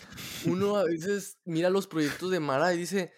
[0.46, 3.12] uno a veces mira los proyectos de Mara y dice,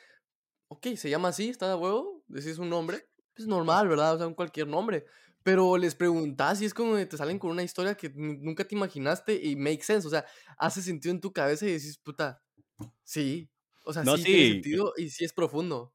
[0.68, 4.16] ok, se llama así, está de huevo, decís un nombre, es pues normal, ¿verdad?
[4.16, 5.06] O sea, un cualquier nombre.
[5.44, 8.76] Pero les preguntas y es como que te salen con una historia que nunca te
[8.76, 10.26] imaginaste y make sense, o sea,
[10.58, 12.44] hace sentido en tu cabeza y decís, puta,
[13.04, 13.50] sí,
[13.86, 15.94] o sea, sí, tiene sentido y sí es profundo.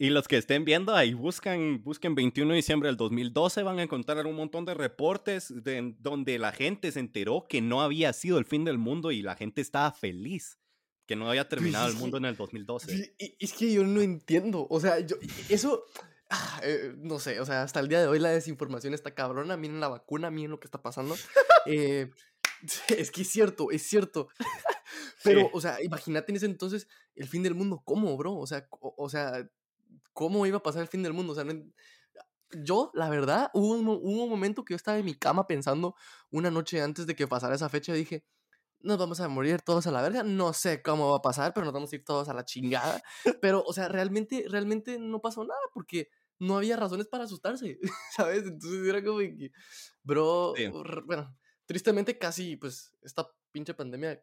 [0.00, 3.82] Y los que estén viendo ahí, buscan, busquen 21 de diciembre del 2012, van a
[3.82, 8.38] encontrar un montón de reportes de, donde la gente se enteró que no había sido
[8.38, 10.58] el fin del mundo y la gente estaba feliz
[11.08, 13.16] que no había terminado el mundo en el 2012.
[13.40, 15.16] Es que yo no entiendo, o sea, yo,
[15.48, 15.84] eso,
[16.28, 19.56] ah, eh, no sé, o sea, hasta el día de hoy la desinformación está cabrona,
[19.56, 21.16] miren la vacuna, miren lo que está pasando.
[21.66, 22.08] Eh,
[22.96, 24.28] es que es cierto, es cierto.
[25.24, 28.34] Pero, o sea, imagínate en ese entonces el fin del mundo, ¿cómo, bro?
[28.36, 29.46] O sea, o sea,
[30.18, 31.32] cómo iba a pasar el fin del mundo.
[31.32, 31.44] O sea,
[32.64, 35.94] yo, la verdad, hubo un, un, momento que yo estaba en mi cama pensando
[36.32, 38.24] una noche antes de que pasara esa fecha, dije,
[38.80, 41.66] nos vamos a morir todos a la verga, no sé cómo va a pasar, pero
[41.66, 43.00] nos vamos a ir todos a la chingada.
[43.40, 46.08] Pero, o sea, realmente, realmente no pasó nada porque
[46.40, 47.78] no había razones para asustarse,
[48.16, 48.42] ¿sabes?
[48.42, 49.52] Entonces era como que,
[50.02, 50.52] bro,
[51.06, 51.32] bueno,
[51.64, 54.20] tristemente casi, pues, esta pinche pandemia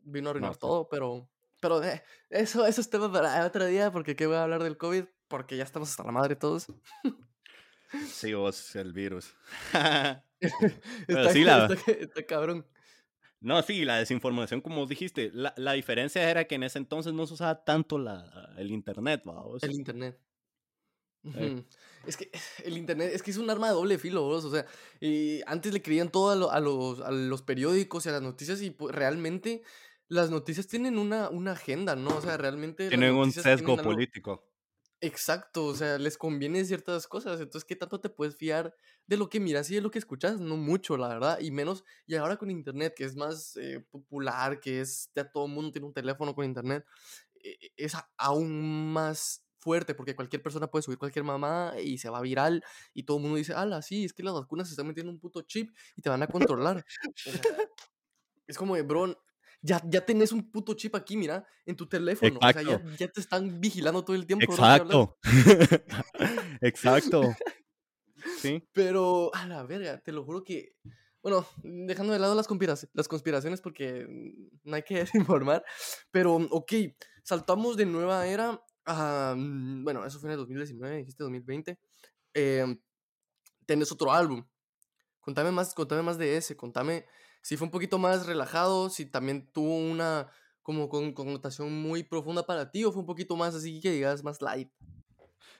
[0.00, 1.30] vino a arruinar todo, pero
[1.62, 4.76] pero eh, eso, eso es tema para otro día, porque ¿qué voy a hablar del
[4.76, 5.04] COVID?
[5.28, 6.66] Porque ya estamos hasta la madre todos.
[8.08, 9.32] Sí, vos, el virus.
[10.40, 11.68] está, sí, la...
[12.26, 12.66] cabrón.
[13.40, 17.26] No, sí, la desinformación, como dijiste, la, la, diferencia era que en ese entonces no
[17.28, 19.62] se usaba tanto la, el internet, ¿vos?
[19.62, 20.18] El internet.
[22.04, 22.32] Es que
[22.64, 24.44] el internet es que es un arma de doble filo, ¿vos?
[24.44, 24.66] o sea,
[25.00, 28.60] y antes le creían todo a, a, los, a los periódicos y a las noticias
[28.62, 29.62] y pues, realmente
[30.12, 32.18] las noticias tienen una, una agenda, ¿no?
[32.18, 32.88] O sea, realmente...
[32.90, 34.46] Tienen un sesgo político.
[35.00, 39.28] Exacto, o sea, les conviene ciertas cosas, entonces, ¿qué tanto te puedes fiar de lo
[39.28, 40.38] que miras y de lo que escuchas?
[40.38, 44.60] No mucho, la verdad, y menos, y ahora con Internet, que es más eh, popular,
[44.60, 46.84] que es, ya todo el mundo tiene un teléfono con Internet,
[47.42, 52.10] e, e, es aún más fuerte, porque cualquier persona puede subir cualquier mamá y se
[52.10, 54.86] va viral, y todo el mundo dice, ala, sí, es que las vacunas se están
[54.86, 56.84] metiendo un puto chip y te van a controlar.
[58.46, 59.16] es como de, bro,
[59.62, 62.38] ya, ya tenés un puto chip aquí, mira, en tu teléfono.
[62.42, 64.44] O sea, ya, ya, te están vigilando todo el tiempo.
[64.44, 65.18] Exacto.
[66.60, 67.34] Exacto.
[68.38, 68.62] Sí.
[68.72, 70.74] Pero, a la verga, te lo juro que.
[71.22, 74.04] Bueno, dejando de lado las, conspiraciones, las conspiraciones porque
[74.64, 75.64] no hay que desinformar.
[76.10, 76.72] Pero, ok,
[77.22, 79.34] saltamos de nueva era a.
[79.36, 81.78] Mm, bueno, eso fue en el 2019, dijiste 2020.
[82.34, 82.76] Eh,
[83.64, 84.44] tenés otro álbum.
[85.20, 87.06] Contame más, contame más de ese, contame
[87.42, 90.28] si fue un poquito más relajado, si también tuvo una
[90.62, 94.22] como con connotación muy profunda para ti o fue un poquito más así que digas
[94.22, 94.70] más light.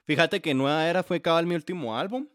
[0.04, 2.28] Fíjate que Nueva Era fue cabal mi último álbum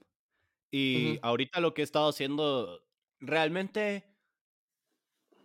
[0.69, 2.81] y ahorita lo que he estado haciendo
[3.19, 4.05] realmente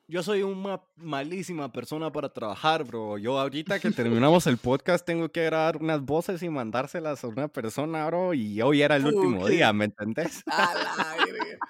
[0.08, 3.16] yo soy una malísima persona para trabajar, bro.
[3.18, 3.90] Yo ahorita que
[4.30, 8.34] terminamos el podcast tengo que grabar unas voces y mandárselas a una persona, bro.
[8.34, 10.42] Y hoy era el último día, ¿me entendés?
[10.46, 11.16] A la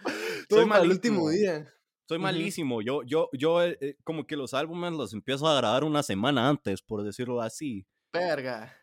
[0.51, 1.73] Soy mal el último día.
[2.09, 2.83] Soy malísimo.
[2.83, 6.49] Yo, yo, yo, eh, eh, como que los álbumes los empiezo a grabar una semana
[6.49, 7.87] antes, por decirlo así.
[8.13, 8.77] Verga.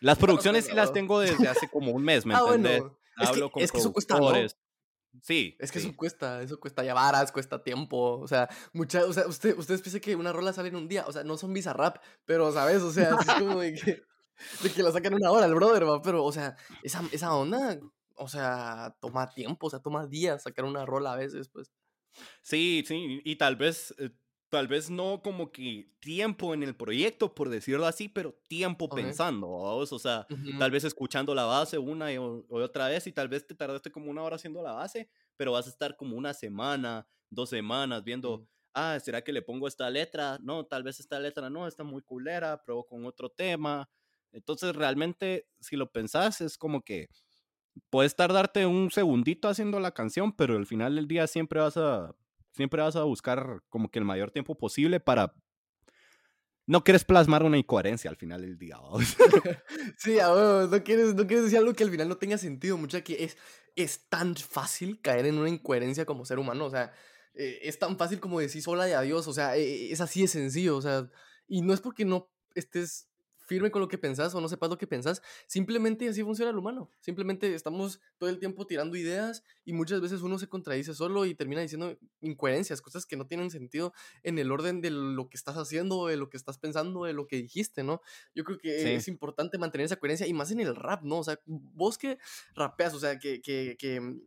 [0.00, 2.84] Las producciones sí las tengo desde hace como un mes, ¿me ah, entiendes?
[3.16, 4.16] Hablo es que, con es que eso cuesta,
[5.22, 5.56] Sí.
[5.58, 8.18] Es que eso cuesta, eso cuesta ya varas, cuesta tiempo.
[8.20, 11.04] O sea, mucha, o sea, usted, ustedes piensan que una rola sale en un día.
[11.06, 12.82] O sea, no son rap, pero, ¿sabes?
[12.82, 14.02] O sea, es como de que,
[14.62, 16.02] de que la sacan una hora el brother, ¿va?
[16.02, 17.78] Pero, o sea, esa, esa onda,
[18.14, 21.72] o sea, toma tiempo, o sea, toma días sacar una rola a veces, pues.
[22.42, 24.10] Sí, sí, y tal vez, eh,
[24.48, 29.48] tal vez no como que tiempo en el proyecto, por decirlo así, pero tiempo pensando,
[29.50, 33.54] o sea, tal vez escuchando la base una y otra vez y tal vez te
[33.54, 37.50] tardaste como una hora haciendo la base, pero vas a estar como una semana, dos
[37.50, 40.38] semanas viendo, ah, ¿será que le pongo esta letra?
[40.42, 43.88] No, tal vez esta letra no, está muy culera, pruebo con otro tema.
[44.32, 47.08] Entonces, realmente, si lo pensás, es como que
[47.90, 52.14] puedes tardarte un segundito haciendo la canción, pero al final del día siempre vas a,
[52.52, 55.34] siempre vas a buscar como que el mayor tiempo posible para...
[56.66, 58.76] No quieres plasmar una incoherencia al final del día.
[59.96, 62.76] sí, no, quieres, no quieres decir algo que al final no tenga sentido.
[62.76, 63.38] Mucha que es,
[63.74, 66.66] es tan fácil caer en una incoherencia como ser humano.
[66.66, 66.92] O sea,
[67.32, 69.28] eh, es tan fácil como decir sola y adiós.
[69.28, 70.76] O sea, e, es así de sencillo.
[70.76, 71.08] O sea,
[71.46, 73.08] y no es porque no estés
[73.48, 75.22] firme con lo que pensás o no sepas lo que pensás.
[75.46, 76.90] Simplemente así funciona el humano.
[77.00, 81.34] Simplemente estamos todo el tiempo tirando ideas y muchas veces uno se contradice solo y
[81.34, 85.56] termina diciendo incoherencias, cosas que no tienen sentido en el orden de lo que estás
[85.56, 88.02] haciendo, de lo que estás pensando, de lo que dijiste, ¿no?
[88.34, 91.18] Yo creo que es importante mantener esa coherencia y más en el rap, ¿no?
[91.20, 92.18] O sea, vos que
[92.54, 94.18] rapeas, o sea, que, que, que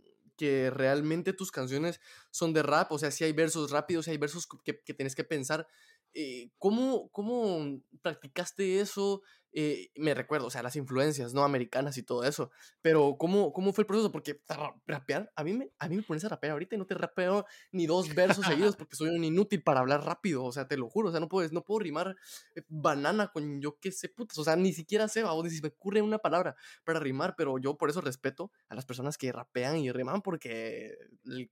[0.42, 4.18] que realmente tus canciones son de rap, o sea, si hay versos rápidos, si hay
[4.18, 5.68] versos que, que tienes que pensar,
[6.14, 9.22] eh, ¿cómo, ¿cómo practicaste eso?
[9.54, 11.44] eh, me recuerdo, o sea, las influencias, ¿no?
[11.44, 12.52] Americanas y todo eso.
[12.82, 14.12] Pero, ¿cómo, cómo fue el proceso?
[14.12, 14.42] Porque
[14.88, 17.46] rapear, a mí, me, a mí me pones a rapear ahorita y no te rapeo
[17.72, 20.90] ni dos versos seguidos porque soy un inútil para hablar rápido, o sea, te lo
[20.90, 22.16] juro, o sea, no, puedes, no puedo rimar
[22.56, 25.62] eh, banana con yo qué sé, putas, o sea, ni siquiera sé, o ni si
[25.62, 29.32] me ocurre una palabra para rimar, pero yo por eso respeto a las personas que
[29.32, 30.98] rapean y riman porque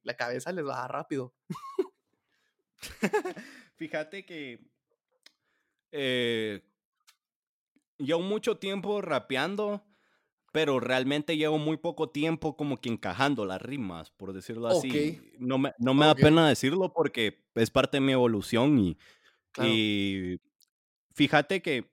[0.04, 1.34] la cabeza les va rápido.
[3.80, 4.60] Fíjate que
[5.94, 6.62] eh,
[7.98, 9.86] llevo mucho tiempo rapeando,
[10.52, 15.22] pero realmente llevo muy poco tiempo como que encajando las rimas, por decirlo así.
[15.38, 18.98] No me, no me da pena decirlo porque es parte de mi evolución y,
[19.64, 20.42] y
[21.14, 21.90] fíjate que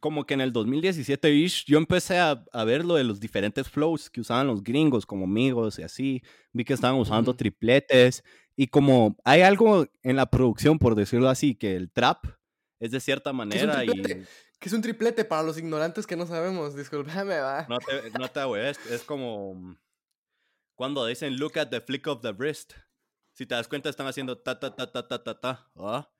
[0.00, 4.08] como que en el 2017 yo empecé a, a, ver lo de los diferentes flows
[4.08, 6.22] que usaban los gringos como amigos y así.
[6.52, 8.22] Vi que estaban usando tripletes
[8.60, 12.26] y como hay algo en la producción, por decirlo así, que el trap
[12.78, 13.88] es de cierta manera y...
[14.58, 17.64] Que es un triplete para los ignorantes que no sabemos, discúlpame, va.
[17.70, 19.78] No te, no te es, es como
[20.74, 22.74] cuando dicen look at the flick of the wrist.
[23.32, 25.70] Si te das cuenta, están haciendo ta ta ta ta ta ta ta.
[25.76, 26.10] ¿ah?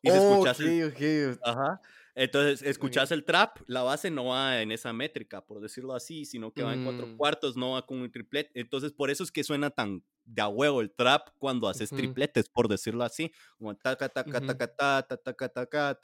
[0.00, 0.84] Y se.
[0.86, 1.78] Okay, Ajá.
[2.14, 6.52] Entonces, escuchas el trap, la base no va en esa métrica, por decirlo así, sino
[6.52, 7.16] que va en cuatro mm.
[7.16, 8.50] cuartos, no va con un triplete.
[8.60, 12.48] Entonces, por eso es que suena tan de a huevo el trap cuando haces tripletes,
[12.48, 13.32] por decirlo así.
[13.56, 15.94] Como taca, taca, taca, ta, taca, taca,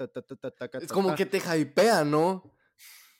[0.57, 2.55] taca, Es como que te hypea, ¿no?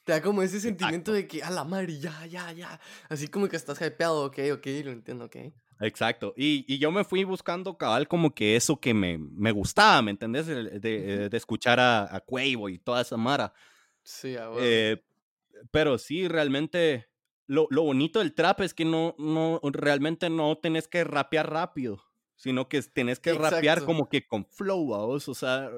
[0.05, 2.81] Te da como ese sentimiento de que, a la madre, ya, ya, ya.
[3.11, 5.37] Así como que estás hypeado, ok, ok, lo entiendo, ok.
[5.81, 6.35] Exacto.
[6.37, 10.11] Y, y, yo me fui buscando cabal como que eso que me, me gustaba, ¿me
[10.11, 10.47] entendés?
[10.47, 13.53] De, de, escuchar a, a Cuevo y toda esa mara.
[14.03, 15.03] Sí, a eh,
[15.71, 17.09] Pero sí, realmente
[17.47, 22.03] lo, lo, bonito del trap es que no, no, realmente no tenés que rapear rápido,
[22.35, 25.29] sino que tenés que rapear como que con flow, ¿vos?
[25.29, 25.71] O sea,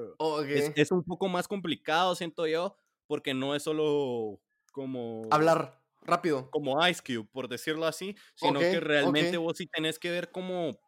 [0.47, 4.39] es, es un poco más complicado, siento yo, porque no es solo
[4.71, 5.27] como...
[5.29, 6.49] Hablar rápido.
[6.51, 10.79] Como Ice Cube, por decirlo así, sino que realmente vos sí tenés que ver cómo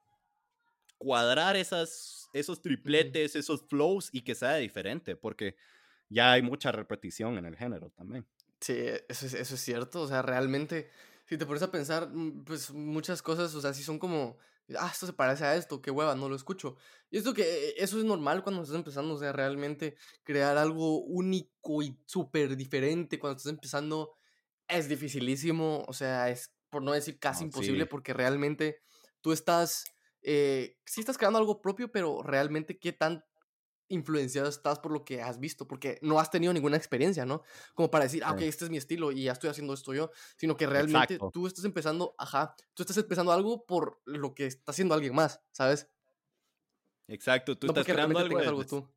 [0.97, 5.55] cuadrar esas, esos tripletes, esos flows y que sea diferente, porque
[6.09, 8.25] ya hay mucha repetición en el género también.
[8.61, 8.77] Sí,
[9.09, 10.89] eso es, eso es cierto, o sea, realmente,
[11.25, 14.37] si te pones a pensar, mm, pues muchas cosas, o sea, sí son como,
[14.79, 16.77] ah, esto se parece a esto, qué hueva, no lo escucho.
[17.11, 21.83] Y esto que, eso es normal cuando estás empezando, o sea, realmente crear algo único
[21.83, 24.13] y súper diferente cuando estás empezando
[24.67, 28.81] es dificilísimo, o sea, es por no decir casi imposible, porque realmente
[29.21, 29.85] tú estás,
[30.21, 33.23] eh, sí estás creando algo propio, pero realmente qué tan
[33.89, 37.43] influenciado estás por lo que has visto, porque no has tenido ninguna experiencia, ¿no?
[37.75, 40.11] Como para decir, ah, ok, este es mi estilo y ya estoy haciendo esto yo,
[40.35, 44.71] sino que realmente tú estás empezando, ajá, tú estás empezando algo por lo que está
[44.71, 45.89] haciendo alguien más, ¿sabes?
[47.07, 48.89] Exacto, tú estás creando algo, desde, tú.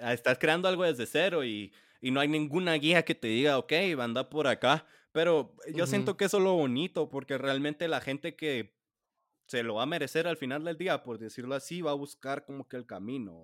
[0.00, 1.72] Ah, estás creando algo desde cero y
[2.04, 4.86] y no hay ninguna guía que te diga, ok, anda por acá.
[5.10, 8.76] Pero yo siento que eso es lo bonito, porque realmente la gente que
[9.46, 12.44] se lo va a merecer al final del día, por decirlo así, va a buscar
[12.44, 13.42] como que el camino,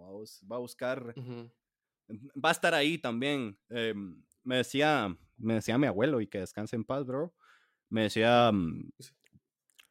[0.53, 3.59] va a buscar, va a estar ahí también.
[3.71, 7.35] Em, me decía, me decía mi abuelo, y que descanse en paz, bro,
[7.89, 8.91] me decía, mm,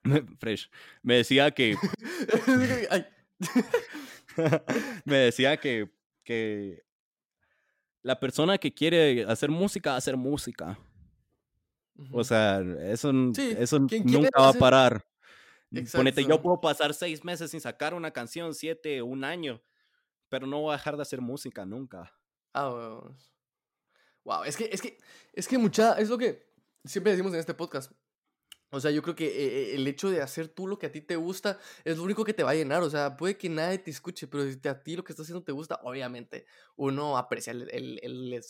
[0.39, 0.69] fresh,
[1.01, 1.75] me decía que,
[5.05, 5.89] me decía que,
[6.23, 6.84] que
[8.02, 10.80] la persona que quiere hacer música, hacer música.
[12.12, 15.06] O sea, eso, eso nunca va a parar.
[15.92, 19.62] Ponete, yo puedo pasar seis meses sin sacar una canción, siete, un año,
[20.30, 22.12] pero no voy a dejar de hacer música nunca.
[22.54, 23.02] Ah,
[24.24, 24.44] wow.
[24.44, 24.98] Es que, es que,
[25.34, 26.48] es que mucha, es lo que
[26.86, 27.92] siempre decimos en este podcast.
[28.71, 31.01] O sea, yo creo que eh, el hecho de hacer tú lo que a ti
[31.01, 32.84] te gusta es lo único que te va a llenar.
[32.84, 35.43] O sea, puede que nadie te escuche, pero si a ti lo que estás haciendo
[35.43, 37.99] te gusta, obviamente uno aprecia el, el,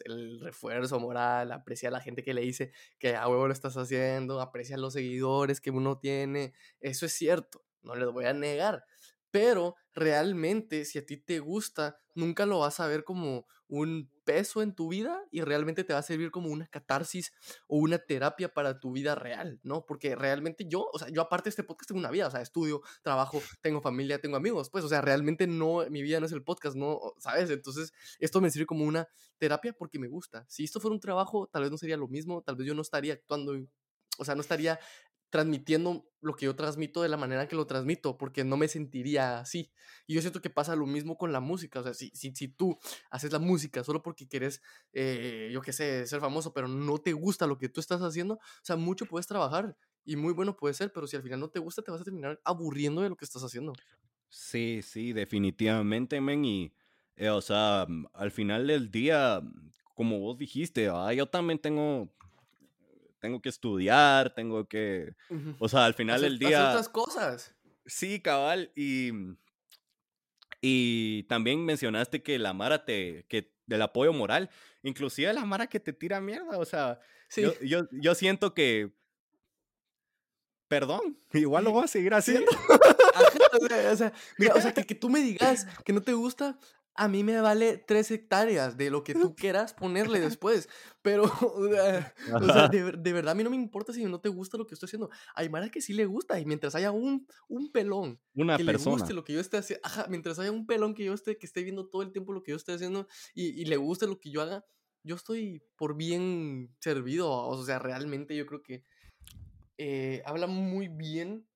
[0.05, 3.77] el, refuerzo moral, aprecia a la gente que le dice que a huevo lo estás
[3.77, 6.53] haciendo, aprecia a los seguidores que uno tiene.
[6.81, 8.83] Eso es cierto, no les voy a negar.
[9.31, 14.61] Pero realmente, si a ti te gusta, nunca lo vas a ver como un peso
[14.61, 17.33] en tu vida y realmente te va a servir como una catarsis
[17.65, 19.87] o una terapia para tu vida real, ¿no?
[19.87, 22.39] Porque realmente yo, o sea, yo aparte de este podcast tengo una vida, o sea,
[22.39, 26.31] estudio, trabajo, tengo familia, tengo amigos, pues, o sea, realmente no, mi vida no es
[26.31, 26.99] el podcast, ¿no?
[27.17, 27.49] ¿Sabes?
[27.49, 29.07] Entonces, esto me sirve como una
[29.39, 30.45] terapia porque me gusta.
[30.47, 32.83] Si esto fuera un trabajo, tal vez no sería lo mismo, tal vez yo no
[32.83, 33.55] estaría actuando
[34.19, 34.77] o sea, no estaría
[35.29, 39.39] transmitiendo lo que yo transmito de la manera que lo transmito, porque no me sentiría
[39.39, 39.71] así.
[40.05, 41.79] Y yo siento que pasa lo mismo con la música.
[41.79, 42.77] O sea, si, si, si tú
[43.09, 44.61] haces la música solo porque quieres,
[44.91, 48.35] eh, yo qué sé, ser famoso, pero no te gusta lo que tú estás haciendo,
[48.35, 51.49] o sea, mucho puedes trabajar y muy bueno puede ser, pero si al final no
[51.49, 53.73] te gusta, te vas a terminar aburriendo de lo que estás haciendo.
[54.29, 56.45] Sí, sí, definitivamente, men.
[56.45, 56.73] Y,
[57.15, 59.41] eh, o sea, al final del día,
[59.95, 62.09] como vos dijiste, yo también tengo,
[63.19, 65.13] tengo que estudiar, tengo que,
[65.59, 66.69] o sea, al final del día...
[66.69, 67.55] otras cosas.
[67.85, 69.11] Sí, cabal, y,
[70.61, 74.49] y también mencionaste que la Mara te, que del apoyo moral,
[74.83, 76.99] inclusive la Mara que te tira mierda, o sea,
[77.35, 78.93] yo, yo, yo siento que
[80.69, 82.49] perdón, igual lo voy a seguir haciendo.
[83.91, 86.57] o sea, mira, o sea que, que, tú me digas que no te gusta,
[86.99, 90.67] a mí me vale tres hectáreas de lo que tú quieras ponerle después.
[91.01, 92.13] Pero, o sea,
[92.67, 95.09] de, verdad a mí no me importa si no te gusta lo que estoy haciendo.
[95.33, 98.95] Hay Mara que sí le gusta y mientras haya un, un pelón Una que persona.
[98.97, 101.37] le guste lo que yo esté haciendo, ajá, mientras haya un pelón que yo esté,
[101.37, 104.05] que esté viendo todo el tiempo lo que yo esté haciendo y, y le guste
[104.05, 104.65] lo que yo haga,
[105.03, 107.31] yo estoy por bien servido.
[107.31, 108.83] O sea, realmente yo creo que
[109.77, 111.47] eh, habla muy bien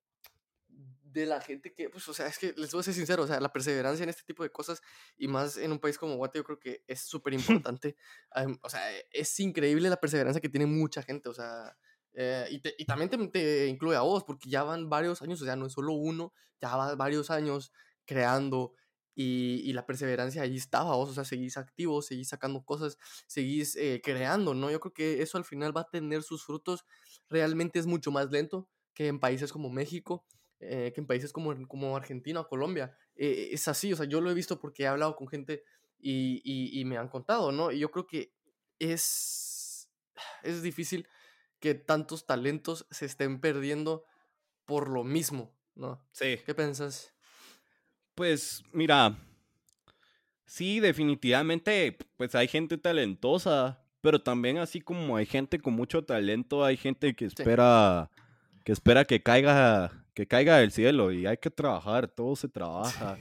[1.13, 3.27] de la gente que, pues, o sea, es que les voy a ser sincero, o
[3.27, 4.81] sea, la perseverancia en este tipo de cosas
[5.17, 7.95] y más en un país como Guate, yo creo que es súper importante.
[8.61, 11.77] o sea, es increíble la perseverancia que tiene mucha gente, o sea,
[12.13, 15.45] eh, y, y, también te, te, incluye a vos, porque ya van varios años, o
[15.45, 17.71] sea, no es solo uno, ya va varios años
[18.05, 18.73] creando
[19.15, 22.97] y, y la perseverancia ahí estaba, vos, o sea, seguís activos, seguís sacando cosas,
[23.27, 24.71] seguís eh, creando, ¿no?
[24.71, 26.85] Yo creo que eso al final va a tener sus frutos
[27.29, 30.25] realmente es mucho más lento que en países como México,
[30.65, 32.95] eh, que en países como, como Argentina o Colombia.
[33.15, 35.63] Eh, es así, o sea, yo lo he visto porque he hablado con gente
[35.99, 37.71] y, y, me han contado, ¿no?
[37.71, 38.33] Y yo creo que
[38.77, 39.89] es,
[40.43, 41.07] es difícil
[41.59, 44.03] que tantos talentos se estén perdiendo
[44.65, 46.05] por lo mismo, ¿no?
[46.11, 46.39] Sí.
[46.45, 47.13] ¿Qué piensas?
[48.15, 49.17] Pues mira,
[50.45, 56.65] sí, definitivamente, pues hay gente talentosa, pero también así como hay gente con mucho talento,
[56.65, 58.11] hay gente que espera
[58.65, 63.17] que espera que caiga que caiga del cielo y hay que trabajar, todo se trabaja.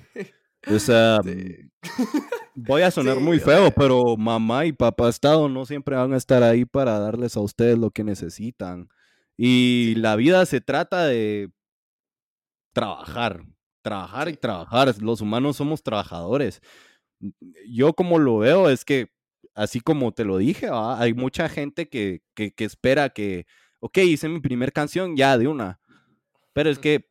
[0.67, 1.71] O sea, mm,
[2.55, 6.43] voy a sonar muy feo, pero mamá y papá Estado no siempre van a estar
[6.43, 8.89] ahí para darles a ustedes lo que necesitan.
[9.37, 11.51] Y la vida se trata de
[12.73, 13.45] trabajar,
[13.83, 14.95] trabajar y trabajar.
[15.03, 16.61] Los humanos somos trabajadores.
[17.69, 19.11] Yo como lo veo es que
[19.55, 23.47] así como te lo dije, hay mucha gente que, que, que, espera que,
[23.81, 25.81] ok, hice mi primer canción ya de una,
[26.53, 27.09] pero es que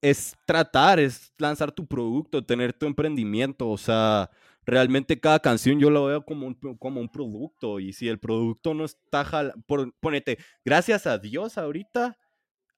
[0.00, 4.30] es tratar, es lanzar tu producto, tener tu emprendimiento, o sea,
[4.64, 8.74] realmente cada canción yo lo veo como un, como un producto y si el producto
[8.74, 12.18] no está, jala, por, ponete, gracias a Dios ahorita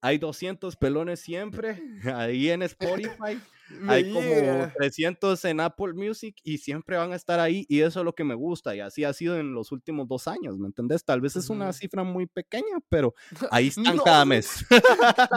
[0.01, 1.83] hay 200 pelones siempre
[2.15, 3.39] ahí en Spotify.
[3.87, 8.05] Hay como 300 en Apple Music y siempre van a estar ahí y eso es
[8.07, 11.05] lo que me gusta y así ha sido en los últimos dos años, ¿me entendés?
[11.05, 13.15] Tal vez es una cifra muy pequeña, pero
[13.51, 14.65] ahí están cada mes.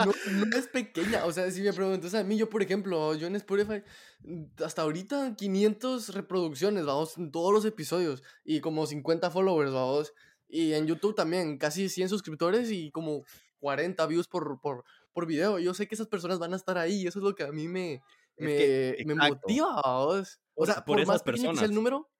[0.06, 3.36] No, es pequeña, o sea, si me preguntas a mí, yo por ejemplo, yo en
[3.36, 3.82] Spotify,
[4.22, 10.14] mm, hasta ahorita 500 reproducciones, vamos, en todos los episodios y como 50 followers, vamos.
[10.48, 13.24] Y en YouTube también, casi 100 suscriptores y como
[13.62, 15.60] 40 views por, por, por video.
[15.60, 17.52] Yo sé que esas personas van a estar ahí y eso es lo que a
[17.52, 18.02] mí me,
[18.36, 19.80] me, me motiva.
[19.84, 22.10] O sea, por, más pequeño que sea el número,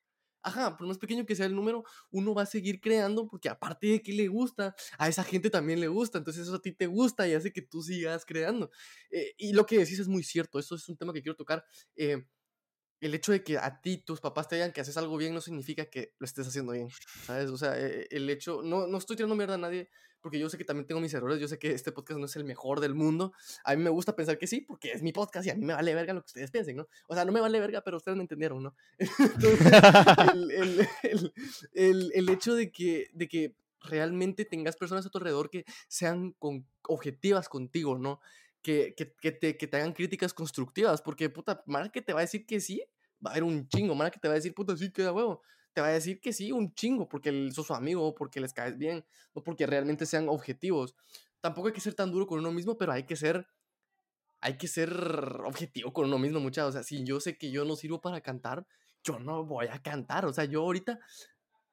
[0.41, 3.89] ajá, por más pequeño que sea el número, uno va a seguir creando porque aparte
[3.89, 6.87] de que le gusta, a esa gente también le gusta, entonces eso a ti te
[6.87, 8.71] gusta y hace que tú sigas creando.
[9.11, 11.65] Eh, y lo que decís es muy cierto, eso es un tema que quiero tocar.
[11.97, 12.25] Eh,
[13.03, 15.41] el hecho de que a ti tus papás te digan que haces algo bien no
[15.41, 16.89] significa que lo estés haciendo bien,
[17.25, 17.51] ¿sabes?
[17.51, 20.57] O sea, eh, el hecho, no, no estoy tirando mierda a nadie, porque yo sé
[20.57, 22.95] que también tengo mis errores, yo sé que este podcast no es el mejor del
[22.95, 23.33] mundo,
[23.65, 25.75] a mí me gusta pensar que sí, porque es mi podcast y a mí me
[25.75, 26.89] vale verga lo que ustedes piensen, ¿no?
[27.09, 28.77] O sea, no me vale verga, pero ustedes me entendieron, ¿no?
[30.33, 30.51] el,
[31.03, 31.33] el,
[31.73, 36.33] el, el, hecho de que, de que realmente tengas personas a tu alrededor que sean
[36.39, 38.21] con, objetivas contigo, ¿no?
[38.63, 42.21] Que, que, que, te, que te hagan críticas constructivas, porque puta, Mara que te va
[42.21, 42.81] a decir que sí,
[43.25, 45.43] va a haber un chingo, Mara que te va a decir, puta, sí, queda huevo
[45.73, 48.77] te va a decir que sí, un chingo, porque sos su amigo, porque les caes
[48.77, 50.95] bien, o porque realmente sean objetivos.
[51.41, 53.47] Tampoco hay que ser tan duro con uno mismo, pero hay que ser,
[54.41, 54.93] hay que ser
[55.45, 56.71] objetivo con uno mismo, muchachos.
[56.71, 58.67] O sea, si yo sé que yo no sirvo para cantar,
[59.03, 60.27] yo no voy a cantar.
[60.27, 61.01] O sea, yo ahorita,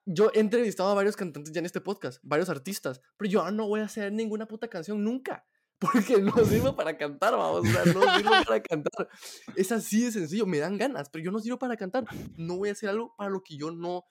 [0.06, 3.68] yo he entrevistado a varios cantantes ya en este podcast, varios artistas, pero yo no
[3.68, 5.46] voy a hacer ninguna puta canción nunca
[5.80, 9.10] porque no sirvo para cantar, vamos, o sea, no sirvo para cantar.
[9.56, 12.06] Es así de sencillo, me dan ganas, pero yo no sirvo para cantar.
[12.38, 14.06] No voy a hacer algo para lo que yo no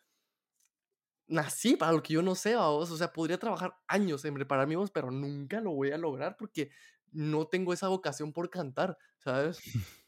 [1.27, 2.91] nací, para lo que yo no sé, vamos.
[2.91, 6.37] O sea, podría trabajar años en preparar mi voz, pero nunca lo voy a lograr
[6.39, 6.71] porque
[7.13, 9.61] no tengo esa vocación por cantar, ¿sabes?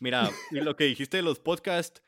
[0.00, 2.02] Mira, lo que dijiste de los podcasts,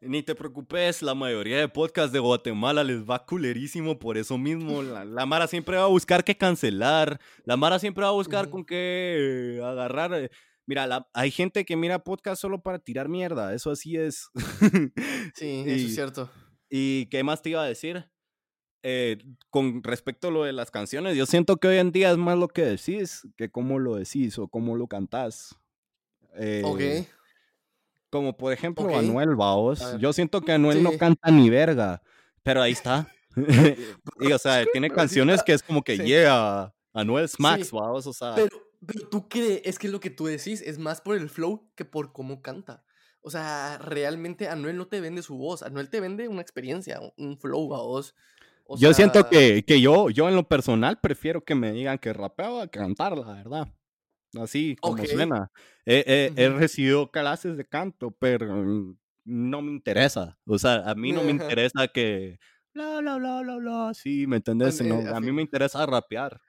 [0.00, 4.82] ni te preocupes, la mayoría de podcasts de Guatemala les va culerísimo por eso mismo.
[4.82, 7.20] La, Mara siempre va a buscar qué cancelar.
[7.44, 10.14] La Mara siempre va a buscar con qué agarrar.
[10.14, 10.30] Eh,
[10.66, 13.54] mira, hay gente que mira podcast solo para tirar mierda.
[13.54, 14.28] Eso así es.
[15.34, 16.30] Sí, eso es cierto.
[16.68, 18.04] ¿Y qué más te iba a decir?
[18.82, 19.18] Eh,
[19.50, 22.38] con respecto a lo de las canciones, yo siento que hoy en día es más
[22.38, 25.56] lo que decís que cómo lo decís o cómo lo cantás.
[26.38, 27.15] Eh, Ok.
[28.16, 28.94] Como por ejemplo Ok.
[28.94, 29.96] Anuel, vaos.
[29.98, 32.02] Yo siento que Anuel no canta ni verga,
[32.42, 33.08] pero ahí está.
[34.20, 36.04] y o sea, tiene canciones que es como que sí.
[36.04, 37.76] yeah, Anuel Smacks, Sí.
[37.76, 38.34] vaos, o sea.
[38.34, 38.56] Pero,
[38.86, 41.84] pero tú crees, es que lo que tú decís es más por el flow que
[41.84, 42.82] por cómo canta.
[43.20, 47.38] O sea, realmente Anuel no te vende su voz, Anuel te vende una experiencia, un-
[47.38, 47.68] flow.
[48.68, 52.12] O yo siento que, que yo, yo en lo personal prefiero que me digan que
[52.12, 53.68] rapeo a cantar, la verdad.
[54.42, 55.06] Así como Ok.
[55.06, 55.50] suena.
[55.84, 56.50] He, he- he Ujú.
[56.50, 60.38] recibido clases de canto, pero no me interesa.
[60.46, 62.38] O sea, a mí no me interesa que...
[62.74, 63.94] Bla, bla, bla, bla, bla.
[63.94, 64.80] Sí, ¿me entendés?
[64.80, 66.40] An- eh, No, a mí me interesa rapear.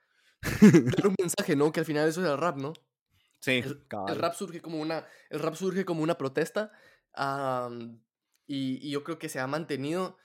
[0.89, 1.71] dar un mensaje, ¿no?
[1.71, 2.73] Que al final eso es el rap, ¿no?
[3.41, 6.71] Sí, El, el rap surge como una, el rap surge como una protesta
[7.13, 8.03] am,
[8.47, 10.17] y, y yo creo que se ha mantenido,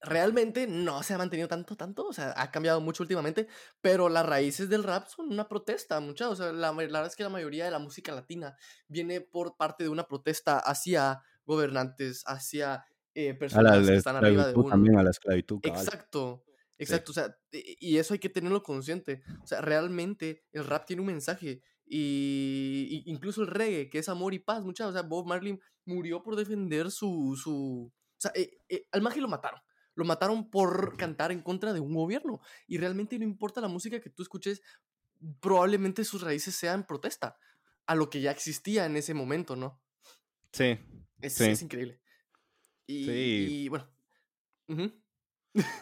[0.00, 3.48] realmente no se ha mantenido tanto, tanto, o sea, ha cambiado mucho últimamente,
[3.80, 7.24] pero las raíces del rap son una protesta, mucha, o sea, la, verdad es que
[7.24, 12.84] la mayoría de la música latina viene por parte de una protesta hacia gobernantes, hacia
[13.14, 14.68] eh, A la, personas que están arriba de uno.
[14.68, 15.84] también, a la esclavitud, cabal.
[15.84, 16.44] Exacto,
[16.78, 16.84] Sí.
[16.84, 19.22] exacto, o sea, y eso hay que tenerlo consciente.
[19.42, 24.08] O sea, realmente el rap tiene un mensaje y, y incluso el reggae, que es
[24.08, 24.90] amor y paz, muchachos.
[24.90, 27.36] O sea, Bob Marley murió por defender su...
[27.42, 29.60] su o sea, eh, eh, al mago lo mataron.
[29.98, 32.40] Lo mataron por cantar en contra de un gobierno.
[32.68, 34.62] Y realmente no importa la música que tú escuches,
[35.40, 37.36] probablemente sus raíces sean protesta
[37.84, 39.82] a lo que ya existía en ese momento, ¿no?
[40.52, 40.78] Sí,
[41.20, 41.44] Es, sí.
[41.46, 42.00] es increíble.
[42.86, 43.64] Y, Sí.
[43.64, 43.88] y, bueno.
[44.68, 44.92] ujú.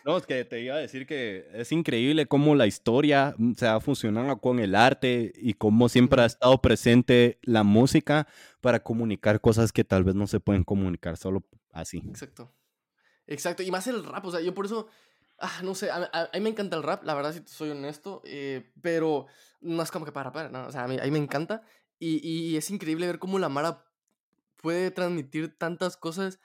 [0.07, 3.67] No, es que te iba a decir que es increíble cómo la historia mm, se
[3.67, 8.27] ha fusionado con el arte y cómo siempre ha estado presente la música
[8.62, 12.03] para comunicar cosas que tal vez no se pueden comunicar solo así.
[12.09, 12.56] Exacto.
[13.27, 13.62] Exacto.
[13.62, 14.24] Y más el rap.
[14.24, 14.89] O sea, yo por eso.
[15.39, 15.91] Ah, no sé.
[15.91, 18.22] A, a- a mí me encanta el rap, la verdad, si soy honesto.
[18.24, 19.27] eh, pero
[19.61, 20.66] no es como que para rapar, ¿no?
[20.66, 21.62] O sea, a mí, a mí me encanta.
[21.99, 23.85] Y, y es increíble ver cómo la Mara
[24.57, 26.41] puede transmitir tantas cosas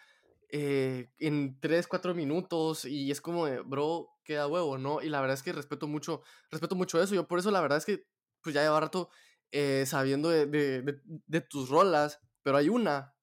[0.49, 2.85] eh, en 3, 4 minutos.
[2.85, 5.01] Y es como, bro, queda huevo, ¿no?
[5.01, 6.21] Y la verdad es que respeto mucho,
[6.51, 7.15] respeto mucho eso.
[7.15, 8.05] Yo por eso, la verdad es que,
[8.41, 9.09] pues ya llevo rato
[9.51, 12.19] eh, sabiendo de, de- de- de tus rolas.
[12.43, 13.13] Pero hay una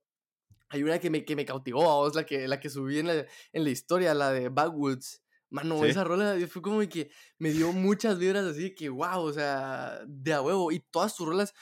[0.69, 3.27] hay una que me, que me cautivó, es la que, la que subí en la,
[3.53, 5.23] en la historia, la de Backwoods.
[5.51, 5.89] Mano, Sí.
[5.89, 10.35] esa rola fue como que me dio muchas vibras así que, wow, o sea, de
[10.35, 10.71] a huevo.
[10.73, 11.55] Y todas sus rolas,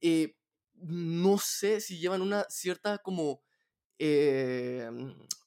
[0.00, 0.36] eh,
[0.74, 3.42] no sé si llevan una cierta como,
[3.98, 4.88] eh,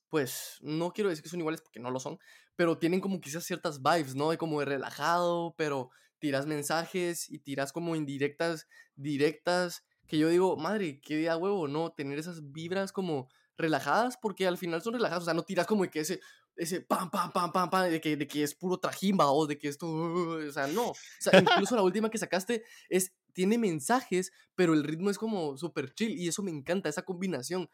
[0.09, 2.19] pues, no quiero decir que son iguales porque no lo son,
[2.55, 4.29] pero tienen como quizás ciertas vibes, ¿no?
[4.31, 5.89] De como de relajado, pero
[6.19, 11.67] tiras mensajes y tiras como indirectas, directas, que yo digo, madre, qué de a huevo,
[11.67, 11.91] ¿no?
[11.91, 15.83] Tener esas vibras como relajadas, porque al final son relajadas, o sea, no tiras como
[15.89, 16.19] que ese,
[16.55, 19.57] ese pam, pam, pam, pam, pam, de que, de que es puro trajimba o de
[19.57, 20.89] que esto, o sea, no.
[20.89, 25.57] O sea, incluso la última que sacaste es, tiene mensajes, pero el ritmo es como
[25.57, 27.69] súper chill y eso me encanta, esa combinación.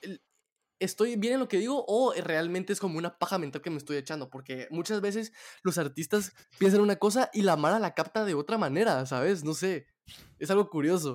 [0.00, 0.22] El-
[0.78, 3.78] ¿Estoy bien en lo que digo o realmente es como una paja mental que me
[3.78, 4.28] estoy echando?
[4.28, 5.32] Porque muchas veces
[5.62, 9.42] los artistas piensan una cosa y la Mara la capta de otra manera, ¿sabes?
[9.42, 9.86] No sé.
[10.38, 11.14] Es algo curioso.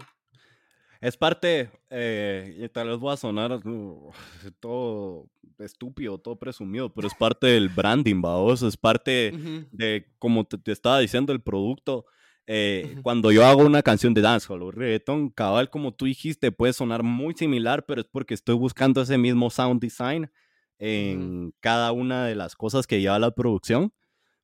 [1.02, 4.12] Es parte, eh, y tal vez voy a sonar uh,
[4.60, 5.28] todo
[5.58, 9.34] estúpido, todo presumido, pero es parte del branding, vaos, es parte
[9.72, 12.06] de, como te, te estaba diciendo, el producto.
[12.45, 12.97] Eh.
[13.02, 17.02] Cuando yo hago una canción de dancehall o reggaeton, cabal, como tú dijiste, puede sonar
[17.02, 20.30] muy similar, pero es porque estoy buscando ese mismo sound design
[20.78, 23.93] en cada una de las cosas que lleva la producción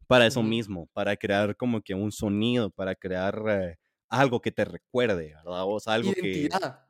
[0.08, 3.78] para eso mismo, para crear como que un sonido, para crear eh,
[4.10, 5.66] algo que te recuerde, ¿verdad?
[5.66, 6.88] Vos algo que, Identidad.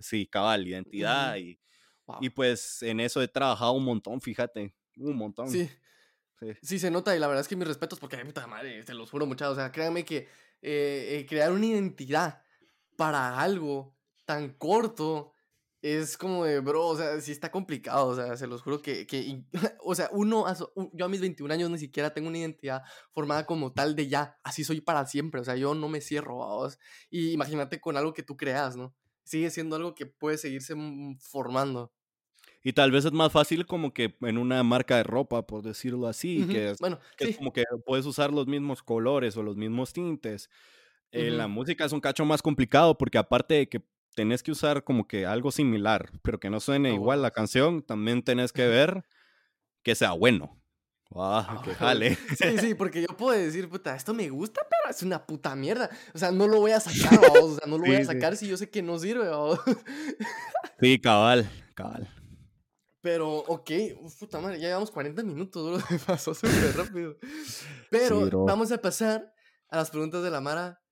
[0.00, 1.38] sí, cabal, identidad Ujú.
[1.38, 1.60] y,
[2.06, 2.22] Wow.
[2.22, 5.48] y pues en eso he trabajado un montón, fíjate, un montón.
[5.50, 5.70] Sí,
[6.40, 6.56] sí.
[6.62, 9.10] sí se nota y la verdad es que mis respetos porque, puta madre, te los
[9.10, 9.54] juro muchachos.
[9.54, 10.28] O sea, créanme que
[10.62, 12.42] eh, eh, crear una identidad
[12.96, 13.96] para algo
[14.26, 15.34] tan corto
[15.94, 18.08] es como de, bro, o sea, sí está complicado.
[18.08, 19.44] O sea, se los juro que, que
[19.84, 20.44] o sea, uno,
[20.92, 22.82] yo a mis 21 años ni siquiera tengo una identidad
[23.12, 25.40] formada como tal de ya, así soy para siempre.
[25.40, 26.78] O sea, yo no me cierro, vos.
[27.10, 28.94] Y imagínate con algo que tú creas, ¿no?
[29.24, 31.92] Sigue siendo algo que puede seguirse mm, formando.
[32.62, 36.08] Y tal vez es más fácil como que en una marca de ropa, por decirlo
[36.08, 39.56] así, que es, Bueno, que es como que puedes usar los mismos colores o los
[39.56, 40.50] mismos tintes.
[41.12, 43.80] En la ujú, música es un cacho más complicado porque aparte de que
[44.16, 47.82] tenés que usar como que algo similar, pero que no suene a igual la canción,
[47.82, 49.04] también tenés que ver
[49.84, 50.60] que sea bueno.
[51.14, 52.16] Ah, Ah, que jale.
[52.36, 55.88] Sí, sí, porque yo puedo decir, puta, esto me gusta, pero es una puta mierda.
[56.14, 58.04] O sea, no lo voy a sacar, vamos, o sea, no lo voy a Sí,
[58.06, 58.12] sí.
[58.12, 59.60] sacar si yo sé que no sirve, vamos.
[60.80, 62.08] Sí, cabal, cabal.
[63.00, 65.98] Pero, ok, uf, puta madre, ya llevamos 40 minutos, bro.
[66.06, 67.16] Pasó súper rápido.
[67.90, 68.44] Pero bro.
[68.44, 69.32] vamos a pasar
[69.68, 70.82] a las preguntas de la Mara.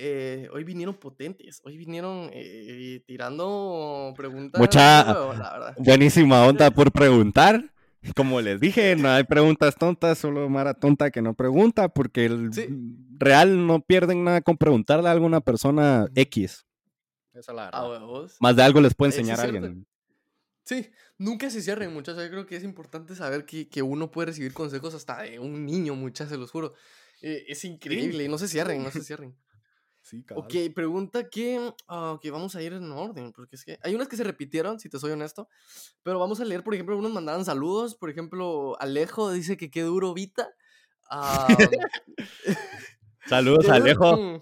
[0.00, 4.60] Eh, hoy vinieron potentes, hoy vinieron eh, tirando preguntas.
[4.60, 5.18] Mucha- la
[5.52, 5.74] verdad.
[5.78, 7.72] Buenísima onda por preguntar.
[8.14, 12.52] Como les dije, no hay preguntas tontas, solo Mara tonta que no pregunta, porque el
[12.52, 12.68] Sí.
[13.18, 16.64] real no pierden nada con preguntarle a alguna persona X.
[17.34, 18.28] Esa es la verdad.
[18.38, 19.86] Más de algo les puede Eh, sí, enseñar a alguien.
[20.62, 20.88] Sí,
[21.18, 22.22] nunca se cierren, muchachos.
[22.22, 25.66] Yo creo que es importante saber que, que uno puede recibir consejos hasta de un
[25.66, 26.74] niño, muchachos, se los juro.
[27.20, 29.34] Eh, es increíble, y no se cierren, no se cierren.
[30.08, 31.74] Sí, Ok, pregunta que.
[31.86, 34.80] ah, ok, vamos a ir en orden, porque es que hay unas que se repitieron,
[34.80, 35.48] si te soy honesto.
[36.02, 37.94] Pero vamos a leer, por ejemplo, unos mandaban saludos.
[37.94, 40.48] Por ejemplo, Alejo dice que qué duro Vita.
[41.10, 41.46] Ah,
[43.26, 44.16] Saludos, Alejo.
[44.16, 44.40] Mm.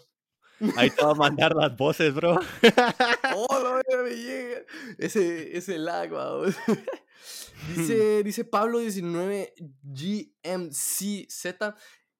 [0.77, 2.39] Ahí te voy a mandar las voces, bro.
[3.35, 4.61] Oh, verga, me llega.
[4.99, 6.55] Ese, ese lag, vamos.
[7.77, 9.53] dice, dice Pablo 19
[9.83, 11.47] GMCZ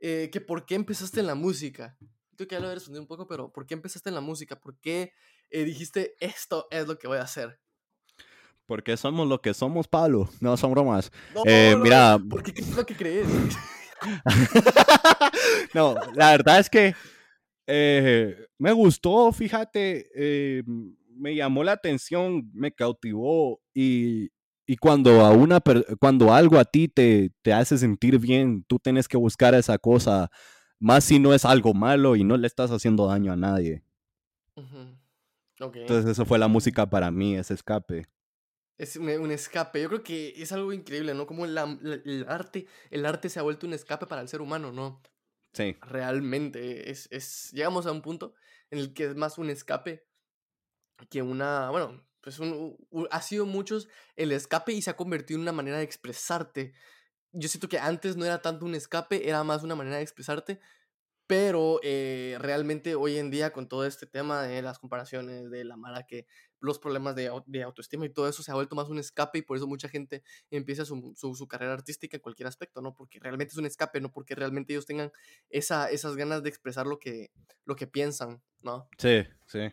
[0.01, 1.97] eh, que por qué empezaste en la música.
[2.37, 4.61] Creo que ya lo he respondido un poco, pero ¿por qué empezaste en la música?
[4.61, 5.13] ¿Por qué
[5.51, 7.61] eh, dijiste esto es lo que voy a hacer?
[8.67, 10.29] Porque somos lo que somos, Pablo.
[10.41, 11.11] No, son bromas.
[11.35, 13.29] No, Eh, no, mira, ¿Por qué es lo que crees?
[15.75, 16.95] no, la verdad es que
[17.67, 20.63] eh, me gustó, fíjate, eh,
[21.17, 24.31] me llamó la atención, me cautivó y,
[24.67, 25.61] y cuando a una
[25.99, 30.31] cuando algo a ti te, te hace sentir bien, tú tienes que buscar esa cosa,
[30.79, 33.83] más si no es algo malo y no le estás haciendo daño a nadie.
[34.57, 34.97] Ujú.
[35.61, 35.77] Ok.
[35.77, 38.07] Entonces eso fue la música para mí, ese escape.
[38.79, 39.81] Es un, un escape.
[39.83, 41.27] Yo creo que es algo increíble, ¿no?
[41.27, 44.41] Como la- la- el arte, el arte se ha vuelto un escape para el ser
[44.43, 45.03] humano, ¿no?
[45.53, 48.35] Sí, realmente es, es, llegamos a un punto
[48.71, 50.07] en el que es más un escape
[51.11, 52.77] que una, bueno, pues un,
[53.11, 56.75] ha sido muchos el escape y se ha convertido en una manera de expresarte.
[57.39, 60.61] Yo siento que antes no era tanto un escape, era más una manera de expresarte,
[61.27, 65.77] pero eh, realmente hoy en día con todo este tema de las comparaciones, de la
[65.77, 66.27] mala que
[66.61, 69.43] los problemas de, de autoestima y todo eso se ha vuelto más un escape y
[69.43, 72.95] por eso mucha gente empieza su, su, su carrera artística en cualquier aspecto, ¿no?
[72.95, 75.13] Porque realmente es un escape, no porque realmente ellos tengan
[75.51, 77.31] esa, esas ganas de expresar lo que,
[77.65, 78.89] lo que piensan, ¿no?
[78.99, 79.73] sí, sí.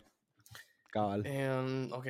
[0.92, 1.26] Cabal.
[1.26, 2.06] Em, ok.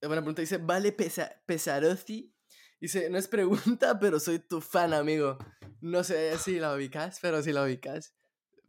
[0.00, 0.40] Buena pregunta.
[0.40, 2.32] Dice, vale Pesa Pesarotti.
[2.80, 5.36] Dice, no es pregunta, pero soy tu fan, amigo.
[5.80, 8.14] No sé si la ubicas, pero si la ubicas.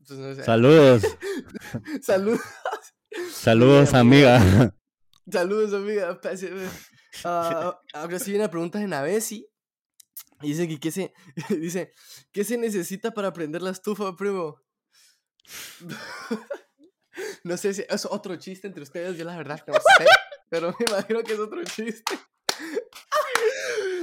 [0.05, 0.43] Pues no sé.
[0.43, 1.03] Saludos,
[2.01, 2.41] Saludos.
[3.31, 4.73] saludos, amiga.
[5.31, 6.19] Saludos, amiga.
[7.23, 9.47] Ah, ahora sí viene la pregunta de Navesi.
[10.41, 11.13] Dice que ¿qué se,
[11.49, 11.93] dice,
[12.31, 14.61] ¿qué se necesita para prender la estufa, primo?
[17.43, 20.05] No sé si es otro chiste entre ustedes, yo la verdad no sé,
[20.49, 22.17] pero me imagino que es otro chiste.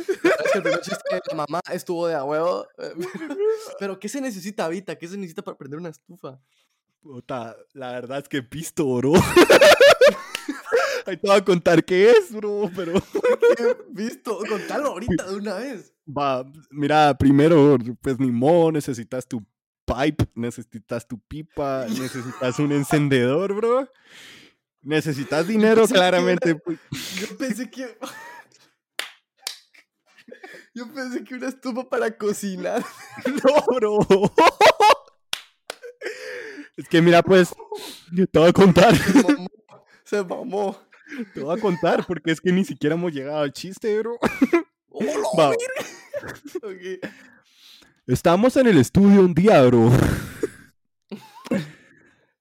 [0.09, 2.67] Es que el primer chiste de la mamá estuvo de a huevo.
[3.79, 4.97] Pero ¿qué se necesita ahorita?
[4.97, 6.41] ¿Qué se necesita para prender una estufa?
[7.01, 9.13] Puta, la verdad es que pisto, bro.
[11.07, 12.93] Ahí te voy a contar qué es, bro, pero...
[13.57, 13.77] ¿Qué?
[13.89, 14.41] ¿Visto?
[14.47, 15.95] Contalo ahorita de una vez.
[16.07, 19.43] Va, mira, primero, pues ni modo, necesitas tu
[19.87, 23.89] pipe, necesitas tu pipa, necesitas un encendedor, bro.
[24.83, 26.57] Necesitas dinero, claramente.
[26.57, 26.79] pues.
[27.19, 27.97] Yo pensé que.
[30.79, 32.85] Yo pensé que una estufa para cocinar.
[33.27, 33.99] No, bro.
[36.77, 37.53] Es que mira, pues,
[38.31, 39.49] te voy a contar, Se mamó.
[40.05, 40.79] Se mamó.
[41.35, 44.21] te voy a contar, porque es que ni siquiera hemos llegado al chiste, bro.
[44.91, 45.91] ¡Oh, la Va, verga!
[46.63, 47.11] Ok.
[48.07, 49.91] Estábamos en el estudio un día, bro.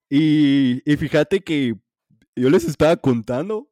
[0.09, 1.73] Y, y fíjate que
[2.35, 3.67] yo les estaba contando.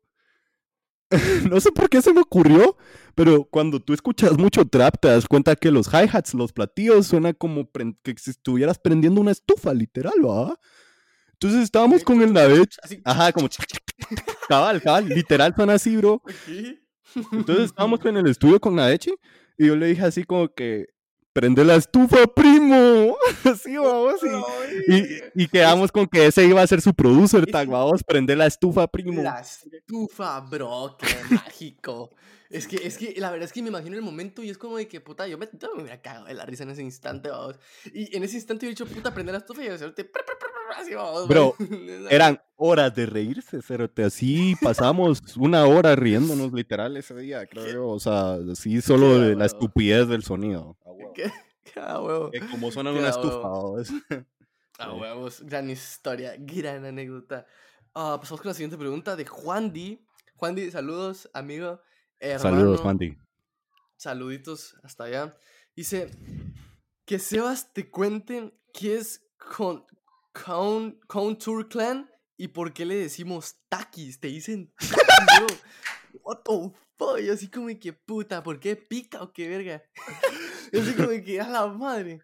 [1.51, 2.77] No sé por qué se me ocurrió,
[3.15, 7.33] pero cuando tú escuchas mucho trap te das cuenta que los hi-hats, los platillos, suena
[7.33, 7.69] como
[8.03, 10.59] que si estuvieras prendiendo una estufa, literal, ¿va?
[11.31, 12.77] Entonces estábamos con el Navech.
[13.03, 13.49] Ajá, como...
[14.47, 16.21] Cabal, cabal, literal suena así, bro.
[17.31, 19.13] Entonces estábamos en el estudio con Nadechi
[19.57, 20.87] y yo le dije así como que
[21.33, 23.17] prende la estufa, primo.
[23.43, 24.21] Así vamos
[24.87, 28.37] y, y, y quedamos con que ese iba a ser su producer tag, vamos, prende
[28.37, 29.21] la estufa, primo.
[29.21, 32.11] La estufa, bro, qué mágico.
[32.49, 34.77] Es que, es que la verdad es que me imagino el momento y es como
[34.77, 37.29] de que, puta, yo me, yo me hubiera cagado de la risa en ese instante,
[37.29, 37.59] vamos.
[37.93, 40.09] Y en ese instante yo he dicho, puta, prende la estufa y hacerte
[40.77, 41.27] así, vamos.
[41.27, 41.55] Bro.
[42.09, 47.87] Eran horas de reírse, cerote, así pasamos una hora riéndonos literal ese día, creo yo,
[47.87, 49.43] o sea, así solo de la huevo.
[49.45, 50.77] estupidez del sonido.
[50.85, 51.13] A huevo.
[51.13, 51.31] ¿Qué?
[51.75, 52.31] Ah, huevo.
[52.31, 53.89] Que como suena una estufa, vamos.
[54.77, 57.45] Ah, huevos, gran historia, gran anécdota.
[57.93, 60.05] Ah, pasamos con la siguiente pregunta de Juan Di.
[60.35, 61.79] Juan Di, saludos, amigo.
[62.19, 62.57] Hermano.
[62.57, 63.17] Saludos, Mandy.
[63.97, 65.37] Saluditos hasta allá.
[65.75, 66.09] Dice
[67.05, 69.85] que Sebas te cuente qué es con,
[70.33, 74.19] con, Contour Clan y por qué le decimos taquis.
[74.19, 75.47] Te dicen taquis, bro.
[76.23, 77.19] What the fuck?
[77.19, 79.83] Y así como que puta, ¿por qué pica o qué verga?
[80.71, 82.21] Y así como que a la madre.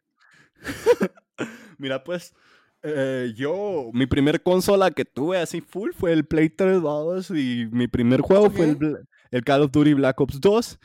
[1.78, 2.34] Mira, pues,
[2.82, 7.68] eh, yo, mi primer consola que tuve así full fue el Play 3 2 y
[7.72, 10.80] mi primer juego fue el, el, Call of Duty Black Ops 2.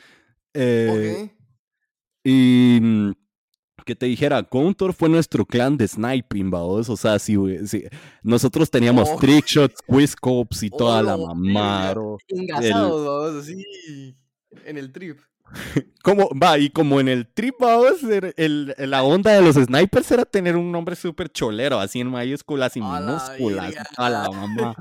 [0.55, 1.31] Eh,
[2.25, 3.13] y mm,
[3.87, 6.91] que te dijera, Contour fue nuestro clan de sniping, vamos.
[6.91, 7.37] O sea, si,
[8.23, 9.17] nosotros teníamos oh.
[9.19, 11.95] trickshots, quizcopes y toda la oh, mamá.
[12.29, 13.65] Engasados, así,
[14.65, 15.19] en el trip.
[16.03, 18.03] como, va, y como en el trip, vamos,
[18.37, 22.77] el, la onda de los snipers era tener un nombre súper cholero, así en mayúsculas
[22.77, 23.75] y minúsculas.
[23.97, 24.75] A la mamá.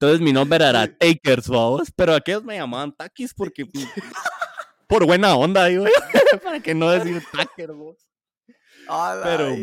[0.00, 3.86] Entonces mi nombre era Takers, vamos, pero aquellos me llamaban Takis porque pues,
[4.86, 5.84] por buena onda, digo,
[6.42, 8.08] para que no decir Takers, vos.
[9.22, 9.54] Pero,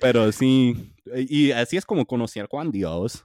[0.00, 3.24] pero sí, y así es como conocí al Juan Dios.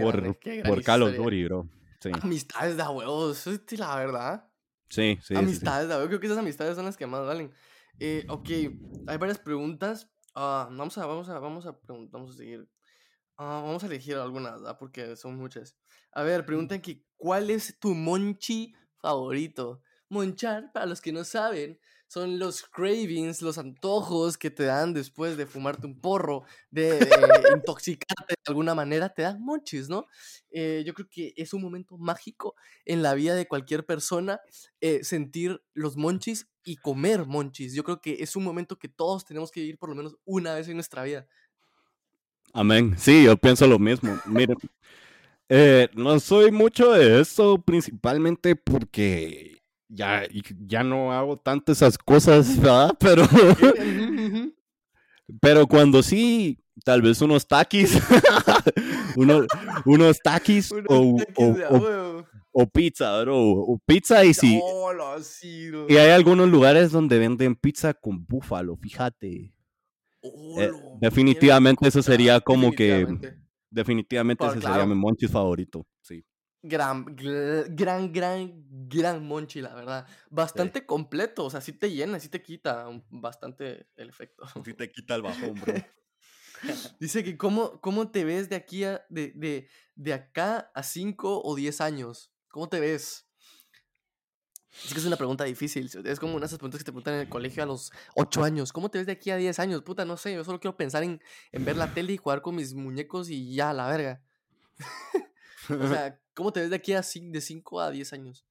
[0.00, 1.68] por, por Carlos Duri, bro.
[2.00, 2.10] Sí.
[2.22, 4.48] Amistades de huevos, la verdad.
[4.88, 5.34] Sí, sí.
[5.36, 7.52] Amistades, sí, creo que esas amistades son las que más valen.
[8.00, 8.48] Eh, ok,
[9.06, 10.10] hay varias preguntas.
[10.34, 12.66] Uh, vamos a, vamos a, vamos a, vamos a seguir.
[13.38, 14.76] Uh, vamos a elegir algunas, ¿verdad?
[14.78, 15.76] Porque son muchas.
[16.12, 19.80] A ver, preguntan que, ¿cuál es tu monchi favorito?
[20.08, 21.80] Monchar, para los que no saben,
[22.12, 27.08] son los cravings, los antojos que te dan después de fumarte un porro, de,
[27.56, 30.06] intoxicarte de alguna manera, te dan monchis, ¿no?
[30.50, 32.54] Eh, yo creo que es un momento mágico
[32.84, 34.42] en la vida de cualquier persona
[34.82, 37.72] eh, sentir los monchis y comer monchis.
[37.72, 40.54] Yo creo que es un momento que todos tenemos que vivir por lo menos una
[40.54, 41.26] vez en nuestra vida.
[42.52, 42.94] Amén.
[42.98, 44.18] Sí, yo pienso lo mismo.
[44.26, 44.56] Miren,
[45.48, 50.22] eh, no soy mucho de eso, principalmente porque ya,
[50.66, 52.96] ya no hago tantas esas cosas, ¿verdad?
[53.00, 53.24] Pero,
[55.40, 57.98] pero cuando sí, tal vez unos taquis,
[59.16, 59.46] unos,
[59.84, 61.16] unos taquis, o,
[62.52, 64.60] o, pizza, bro, o pizza y sí.
[65.88, 69.52] y hay algunos lugares donde venden pizza con búfalo, fíjate.
[70.22, 70.70] Eh,
[71.00, 73.06] definitivamente eso sería como que
[73.70, 76.24] definitivamente ese sería mi monchis favorito, sí
[76.62, 80.06] gran, gran, gran, gran monchi, la verdad.
[80.30, 84.44] Bastante completo, o sea, sí te llena, sí te quita bastante el efecto.
[84.64, 85.74] Sí te quita el bajón, bro.
[87.00, 91.42] Dice que cómo, cómo te ves de aquí a, de, de, de acá a 5
[91.42, 92.32] o 10 años.
[92.48, 93.28] ¿Cómo te ves?
[94.84, 95.90] Es que es una pregunta difícil.
[96.04, 98.42] Es como una de esas preguntas que te preguntan en el colegio a los 8
[98.44, 98.72] años.
[98.72, 99.82] ¿Cómo te ves de aquí a 10 años?
[99.82, 100.34] Puta, no sé.
[100.34, 101.20] Yo solo quiero pensar en,
[101.52, 104.22] en ver la tele y jugar con mis muñecos y ya, la verga.
[105.68, 108.44] o sea, ¿Cómo te ves de aquí a de 5 a 10 años?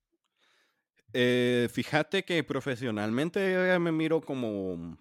[1.13, 4.97] Eh, fíjate que profesionalmente me miro como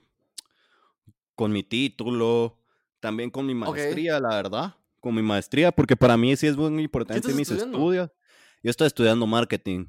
[1.36, 2.58] con mi título,
[2.98, 6.82] también con mi maestría, la verdad, con mi maestría, porque para mí sí es muy
[6.82, 8.10] importante mis estudios.
[8.62, 9.86] Yo estoy estudiando marketing,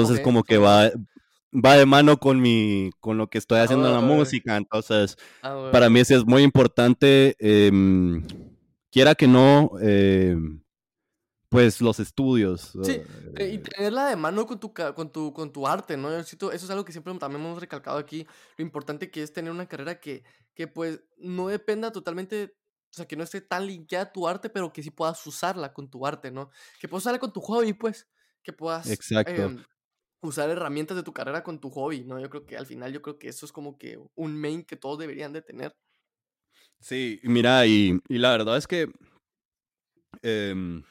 [0.00, 0.90] entonces como que va,
[1.52, 5.70] va de mano con mi, con lo que estoy haciendo en la música, entonces ah,
[5.72, 8.22] para mí sí es muy importante, em,
[8.90, 9.70] quiera que no.
[9.80, 10.36] Eh,
[11.48, 12.76] pues los estudios.
[12.82, 13.00] Sí,
[13.36, 16.14] eh, y tenerla de mano con tu, con tu, con tu arte, ¿no?
[16.14, 18.26] eso es algo que siempre también hemos recalcado aquí,
[18.56, 20.24] lo importante que es tener una carrera que,
[20.54, 22.56] que pues no dependa totalmente,
[22.90, 25.72] o sea, que no esté tan linkeada a tu arte, pero que sí puedas usarla
[25.72, 26.50] con tu arte, ¿no?
[26.80, 28.08] Que puedas usarla con tu hobby, pues,
[28.42, 29.62] que puedas em,
[30.26, 32.20] usar herramientas de tu carrera con tu hobby, ¿no?
[32.20, 34.76] Yo creo que al final yo creo que eso es como que un main que
[34.76, 35.74] todos deberían de tener.
[36.80, 38.90] Sí, mira, y, y la verdad es que...
[40.22, 40.82] Eh,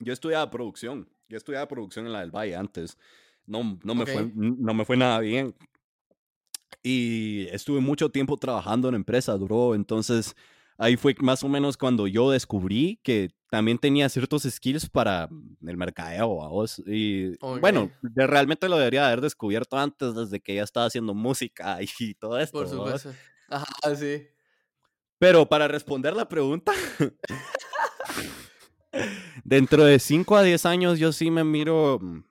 [0.00, 1.08] yo estudiaba producción.
[1.28, 2.98] Yo estudiaba producción en la del Valle antes.
[3.46, 5.54] No, no, me, fue, no me fue nada bien.
[6.82, 9.74] Y estuve mucho tiempo trabajando en empresas, duró.
[9.74, 10.34] Entonces,
[10.80, 15.28] ahí fue más o menos cuando yo descubrí que también tenía ciertos skills para
[15.66, 16.28] el mercadeo.
[16.28, 21.78] vos Y bueno, realmente lo debería haber descubierto antes, desde que ya estaba haciendo música
[21.80, 22.58] y todo esto.
[22.58, 23.12] Por supuesto.
[23.48, 24.26] Ajá, sí.
[25.18, 26.72] Pero para responder la pregunta,
[29.44, 32.24] Dentro de 5 a 10 años yo sí me miro, mm,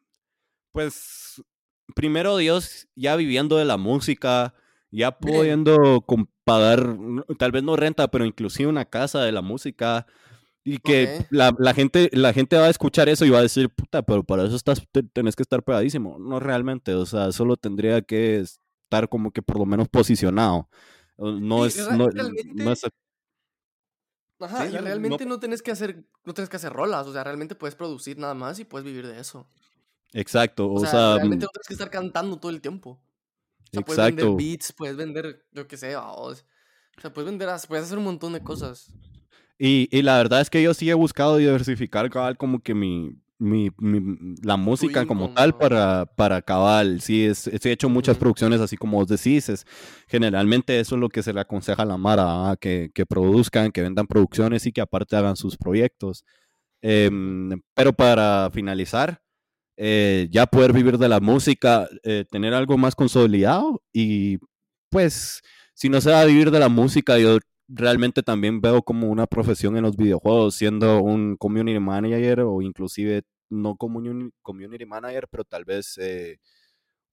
[0.71, 1.41] pues,
[1.95, 4.53] primero Dios, ya viviendo de la música,
[4.91, 6.01] ya pudiendo
[6.49, 6.97] pagar,
[7.37, 10.07] tal vez no renta, pero inclusive una casa de la música.
[10.63, 14.01] Y que la, gente, la gente va a escuchar eso y va a decir, puta,
[14.03, 16.17] pero para eso estás, tenés que estar pegadísimo.
[16.19, 20.67] No realmente, o sea, solo tendría que estar como que por lo menos posicionado.
[21.17, 22.83] No, es, no, no, es,
[24.39, 25.31] Ajá, y realmente no...
[25.31, 28.33] no, tienes que hacer, no tienes que hacer rolas, o sea, realmente puedes producir nada
[28.33, 29.45] más y puedes vivir de eso.
[30.13, 32.99] Exacto, O o sea, sea, realmente mm, no tienes que estar cantando todo el tiempo.
[33.71, 34.35] O sea, puedes vender exacto.
[34.37, 36.45] beats, puedes vender, yo qué sé, vamos.
[36.97, 38.91] O sea, puedes vender, puedes hacer un montón de cosas.
[39.57, 43.11] Y, y la verdad es que yo sí he buscado diversificar cabal como que mi,
[43.37, 45.57] mi, mi- la música como tal ¿no?
[45.57, 47.01] para, para cabal.
[47.01, 49.49] Sí, es, sí he hecho muchas producciones así como vos decís.
[49.49, 49.65] es-
[50.07, 53.71] generalmente eso es lo que se le aconseja a la Mara, ah, que, que produzcan,
[53.71, 56.23] que vendan producciones y que aparte hagan sus proyectos.
[56.81, 59.21] Em, pero para finalizar,
[59.81, 64.37] eh, ya poder vivir de la música, eh, tener algo más consolidado y
[64.89, 65.41] pues
[65.73, 67.37] si no se va a vivir de la música, yo
[67.69, 73.21] realmente también veo como una profesión en los videojuegos, siendo un community manager o inclusive
[73.49, 76.39] no community, community manager, pero tal vez eh,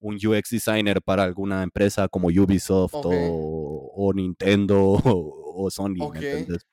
[0.00, 4.98] un UX designer para alguna empresa como Ubisoft Ok, o, o Nintendo o,
[5.66, 6.66] o Sony, ¿me ok, entiendes?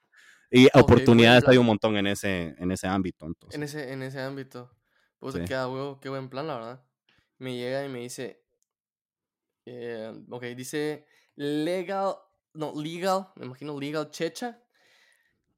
[0.49, 3.93] Y ok, buen oportunidades hay un montón en ese, en ese ámbito, En entonces, ese,
[3.93, 4.71] en ese ámbito.
[5.23, 5.45] Pues sí.
[5.45, 6.83] queda huevo, qué buen plan, la verdad.
[7.37, 8.43] Me llega y me dice,
[9.65, 11.05] eh, ok, dice
[11.35, 12.15] legal,
[12.53, 14.61] no, legal, me imagino legal checha.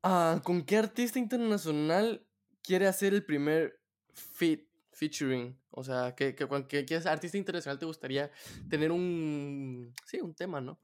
[0.04, 2.28] Ah, ¿con qué artista internacional
[2.62, 3.82] quiere hacer el primer
[4.14, 5.60] fit, featuring?
[5.72, 8.30] O sea, ¿qué, qué, qué artista internacional te gustaría
[8.70, 10.80] tener un, sí, un tema, ¿no?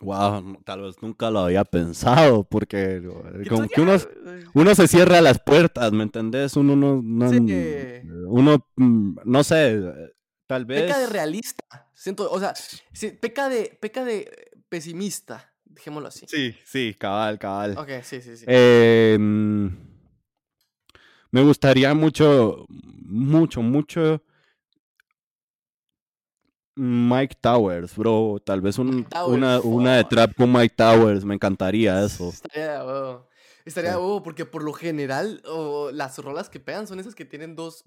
[0.00, 4.88] Wow, tal vez nunca lo había pensado, porque eh, como que uno, eh, uno se
[4.88, 6.56] cierra las puertas, ¿me entendés?
[6.56, 10.12] Uno no, no, sí, uno, mm, no sé, eh,
[10.46, 12.54] tal peca de vez, realista, siento, o sea,
[13.20, 16.26] peca de, peca de pesimista, dejémoslo así.
[16.28, 17.78] sí, sí, cabal, cabal.
[17.78, 18.44] Ok, sí, sí, sí.
[18.48, 19.68] Eh, mm,
[21.30, 24.23] me gustaría mucho, mucho, mucho
[26.76, 28.42] Mike Towers, bro.
[28.44, 32.28] Tal vez Mike un, Towers, una, una de trap con Mike Towers, me encantaría eso.
[32.28, 33.28] Estaría de huevo.
[33.64, 35.42] Estaría huevo porque por lo general
[35.92, 37.84] las rolas que pegan son esas que tienen dos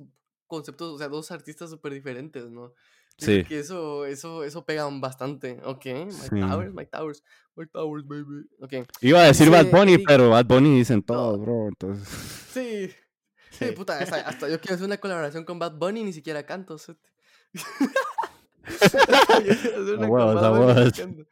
[0.48, 2.74] conceptos, o sea, dos artistas súper diferentes, ¿no?
[3.20, 5.60] Sí, que eso, eso, eso pegan bastante.
[5.64, 6.40] Ok, Mike sí.
[6.40, 7.24] Towers, Mike Towers,
[7.56, 8.48] Mike Towers, baby.
[8.62, 8.88] Ok.
[9.02, 11.68] Iba a decir Bad Bunny, pero Bad Bunny dicen todo, no, bro.
[11.68, 12.08] Entonces,
[12.52, 12.90] sí,
[13.50, 13.72] sí, sí.
[13.72, 16.78] puta, hasta, hasta yo quiero hacer una colaboración con Bad Bunny y ni siquiera canto.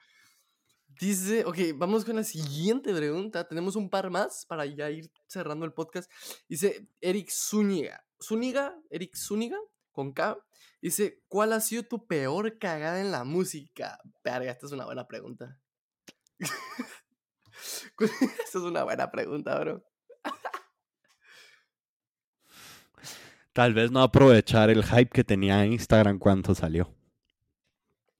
[1.00, 3.48] Dice, ok, vamos con la siguiente pregunta.
[3.48, 6.10] Tenemos un par más para ya ir cerrando el podcast.
[6.48, 8.06] Dice Eric Zúñiga.
[8.22, 9.58] Zúñiga, Eric Zúñiga,
[9.92, 10.38] con K.
[10.82, 14.00] Dice, ¿cuál ha sido tu peor cagada en la música?
[14.24, 15.60] Verga, esta es una buena pregunta.
[18.00, 19.84] esta es una buena pregunta, bro.
[23.52, 26.94] Tal vez no aprovechar el hype que tenía Instagram cuando salió.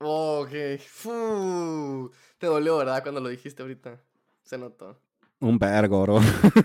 [0.00, 0.78] Ok.
[0.80, 3.02] fu, Te dolió, ¿verdad?
[3.02, 4.02] Cuando lo dijiste ahorita.
[4.42, 5.00] Se notó.
[5.40, 6.20] Un vergo, bro.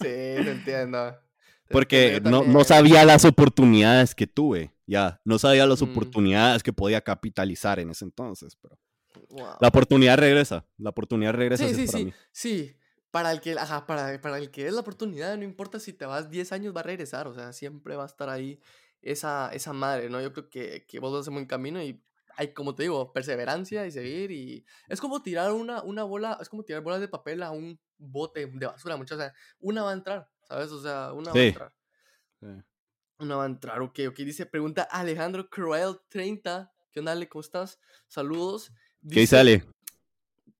[0.00, 0.06] Sí,
[0.44, 1.18] te entiendo.
[1.66, 5.20] Te Porque entiendo, no, no sabía las oportunidades que tuve, ya.
[5.24, 8.78] No sabía las Mm, oportunidades que podía capitalizar en ese entonces, pero...
[9.30, 9.58] wow.
[9.60, 10.66] La oportunidad regresa.
[10.78, 12.14] La oportunidad regresa Sí, sí, para sí, mí.
[12.32, 12.76] sí.
[13.10, 16.04] Para el que, ajá, para, para el que es la oportunidad, no importa si te
[16.04, 17.26] vas 10 años, va a regresar.
[17.26, 18.60] O sea, siempre va a estar ahí
[19.00, 20.20] esa, esa madre, ¿no?
[20.20, 22.02] Yo creo que, que vos vas en buen camino y
[22.38, 24.30] hay, como te digo, perseverancia y seguir.
[24.30, 27.78] Y es como tirar una, una bola, es como tirar bolas de papel a un
[27.98, 29.18] bote de basura, muchachos.
[29.18, 30.70] O sea, una va a entrar, ¿sabes?
[30.70, 31.48] O sea, una va a Sí.
[31.48, 31.74] entrar.
[32.40, 32.46] sí.
[33.20, 34.16] Una va a entrar, ok, ok.
[34.18, 36.72] Dice, pregunta Alejandro Cruel 30.
[36.92, 37.28] ¿Qué onda, Ale?
[37.28, 37.80] ¿Cómo estás?
[38.06, 38.70] Saludos.
[39.02, 39.64] ¿Qué dice Dice, Ale?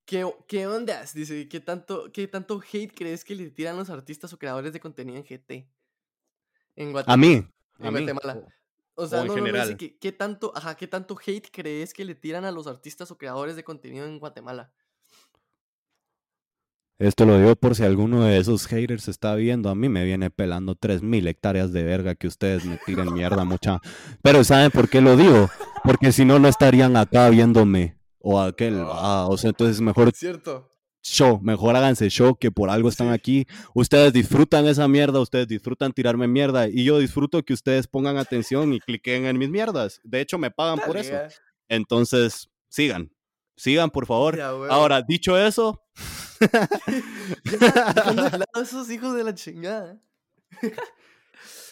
[0.04, 1.14] ¿Qué, ¿Qué ondas?
[1.14, 4.80] Dice, ¿qué tanto, ¿qué tanto hate crees que le tiran los artistas o creadores de
[4.80, 5.70] contenido en GT?
[6.76, 7.46] En, Guate- A mí.
[7.78, 8.00] A en mí.
[8.04, 8.38] Guatemala.
[8.38, 8.48] O,
[9.00, 9.76] O sea, o en no, no, no, general.
[9.76, 13.16] que, ¿qué tanto, ajá, qué tanto hate crees que le tiran a los artistas o
[13.16, 14.72] creadores de contenido en Guatemala?
[16.98, 19.68] Esto lo digo por si alguno de esos haters está viendo.
[19.68, 23.78] A mí me viene pelando 3000 hectáreas de verga que ustedes me tiren mierda mucha.
[24.20, 25.48] Pero ¿saben por qué lo digo?
[25.84, 27.96] Porque si no, no estarían acá viéndome.
[28.18, 28.82] O aquel.
[28.84, 30.68] Ah, o sea, entonces mejor Cierto.
[31.02, 31.40] Show.
[31.42, 33.46] Mejor háganse show que por algo están aquí.
[33.74, 35.20] Ustedes disfrutan esa mierda.
[35.20, 36.68] Ustedes disfrutan tirarme mierda.
[36.68, 40.00] Y yo disfruto que ustedes pongan atención y cliquen en mis mierdas.
[40.04, 41.14] De hecho, me pagan por eso.
[41.68, 43.10] Entonces, sigan.
[43.56, 44.36] Sigan, por favor.
[44.36, 44.48] ya.
[44.48, 45.82] Ahora, dicho eso.
[47.60, 50.00] Ya, esos hijos de la chingada.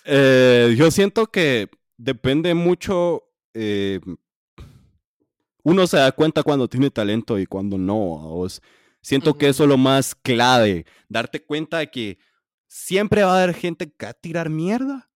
[0.04, 3.22] Eh, yo siento que depende mucho.
[3.54, 4.00] eh,
[5.62, 8.46] uno se da cuenta cuando tiene talento y cuando no.
[9.06, 10.84] Siento que eso es lo más clave.
[11.08, 12.18] Darte cuenta de que
[12.66, 15.08] siempre va a haber gente que va a tirar mierda,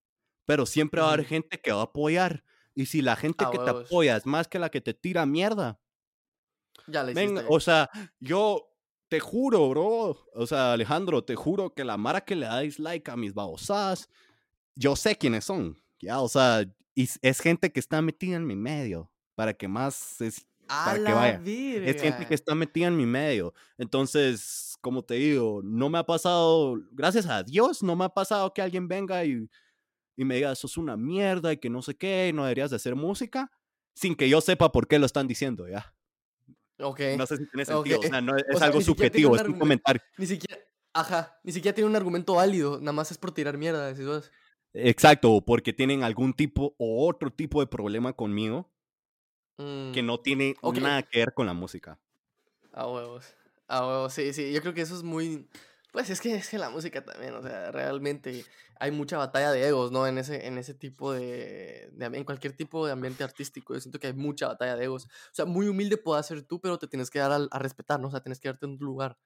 [0.45, 2.45] pero siempre va a haber gente que va a apoyar.
[2.73, 5.77] Y si la gente que te apoya es más que la que te tira mierda,
[6.87, 7.45] Ya le hiciste.
[7.49, 7.89] o sea,
[8.21, 8.73] yo
[9.09, 10.25] te juro, bro.
[10.35, 14.07] O sea, Alejandro, te juro que la mara que le da dislike a mis babosadas,
[14.73, 15.77] yo sé quiénes son.
[15.99, 16.63] Ya, o sea,
[16.95, 20.21] y es gente que está metida en mi medio, para que más
[20.71, 21.41] para que vaya.
[21.85, 23.53] Es gente que está metida en mi medio.
[23.77, 28.53] Entonces, como te digo, no me ha pasado, gracias a Dios, no me ha pasado
[28.53, 29.49] que alguien venga y,
[30.15, 32.77] y me diga, eso es una mierda y que no sé qué, no deberías de
[32.77, 33.51] hacer música,
[33.93, 35.93] sin que yo sepa por qué lo están diciendo, ya.
[36.79, 37.01] Ok.
[37.17, 40.01] No sé si tiene sentido, o sea, no, es algo subjetivo, es un comentario.
[40.17, 40.61] Ni siquiera,
[40.93, 44.31] ajá, ni siquiera tiene un argumento válido, nada más es por tirar mierda, decís vos.
[44.73, 48.70] Exacto, porque tienen algún tipo o otro tipo de problema conmigo
[49.57, 51.99] que mm, no tiene nada que ver con la música.
[52.73, 53.25] A huevos.
[53.67, 54.51] A huevos, sí, sí.
[54.51, 55.47] Yo creo que eso es muy.
[55.91, 58.45] Pues es que es que la música también, o sea, realmente
[58.79, 60.07] hay mucha batalla de egos, ¿no?
[60.07, 63.99] En ese, en ese tipo de, de, En cualquier tipo de ambiente artístico, yo siento
[63.99, 65.05] que hay mucha batalla de egos.
[65.05, 67.99] O sea, muy humilde puedes ser tú, pero te tienes que dar a, a respetar,
[67.99, 68.07] ¿no?
[68.07, 69.17] O sea, tienes que darte en tu lugar.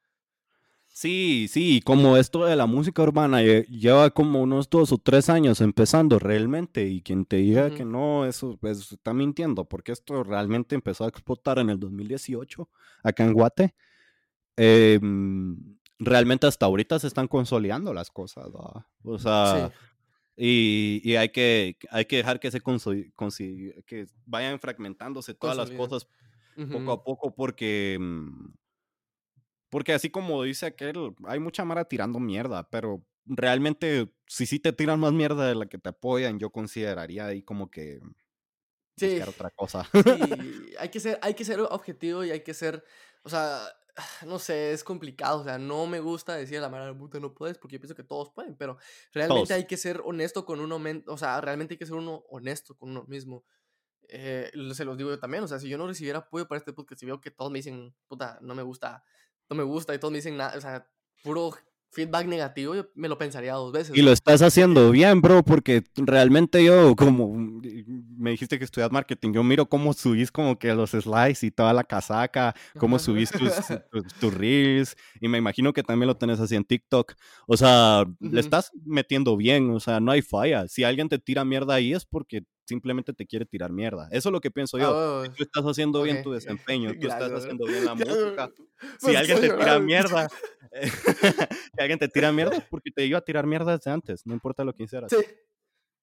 [0.98, 5.60] Sí, sí, como esto de la música urbana lleva como unos dos o tres años
[5.60, 10.74] empezando realmente y quien te diga que no, eso pues, está mintiendo porque esto realmente
[10.74, 12.70] empezó a explotar en el 2018
[13.04, 13.76] acá en Guate.
[14.56, 18.48] Em, realmente hasta ahorita se están consolidando las cosas,
[19.04, 19.74] O sea,
[20.38, 22.62] y, hay, que, hay que dejar que se
[23.86, 26.08] que vayan fragmentándose todas las cosas
[26.72, 28.00] poco a poco porque...
[29.76, 34.72] Porque así como dice aquel, hay mucha mara tirando mierda, pero realmente si sí te
[34.72, 38.00] tiran más mierda de la que te apoyan, yo consideraría ahí como que
[38.96, 39.10] sí.
[39.10, 39.90] buscar otra cosa.
[40.64, 42.86] Sí, hay que ser, hay que ser objetivo y hay que ser,
[43.24, 43.68] o sea,
[44.26, 47.34] no sé, es complicado, o sea, no me gusta decir a la mara puta no
[47.34, 48.78] puedes porque yo pienso que todos pueden, pero
[49.12, 52.78] realmente hay que ser honesto con uno, o sea, realmente hay que ser uno honesto
[52.78, 53.44] con uno mismo.
[54.08, 56.72] Eh, se los digo yo también, o sea, si yo no recibiera apoyo para este
[56.72, 59.04] podcast, si veo que todos me dicen, puta, no me gusta
[59.50, 60.88] no me gusta y todos me dicen nada, o sea,
[61.24, 61.54] puro
[61.96, 63.96] feedback negativo, yo me lo pensaría dos veces.
[63.96, 69.32] Y lo estás haciendo bien, bro, porque realmente yo, como me dijiste que estudias marketing,
[69.32, 73.32] yo miro cómo subís como que los slides y toda la casaca, cómo subís
[74.20, 77.14] tus, reels, y me imagino que también lo tenés así en TikTok.
[77.48, 80.68] O sea, le estás metiendo bien, o sea, no hay falla.
[80.68, 84.08] Si alguien te tira mierda ahí es porque simplemente te quiere tirar mierda.
[84.12, 84.92] Eso es lo que pienso yo.
[84.92, 88.52] Oh, tú estás haciendo bien tu desempeño, tú estás haciendo bien la música.
[89.00, 93.48] Si alguien te tira mierda, si alguien te tira mierda, porque te iba a tirar
[93.48, 95.10] mierda desde antes, no importa lo que hicieras.
[95.10, 95.26] Sí,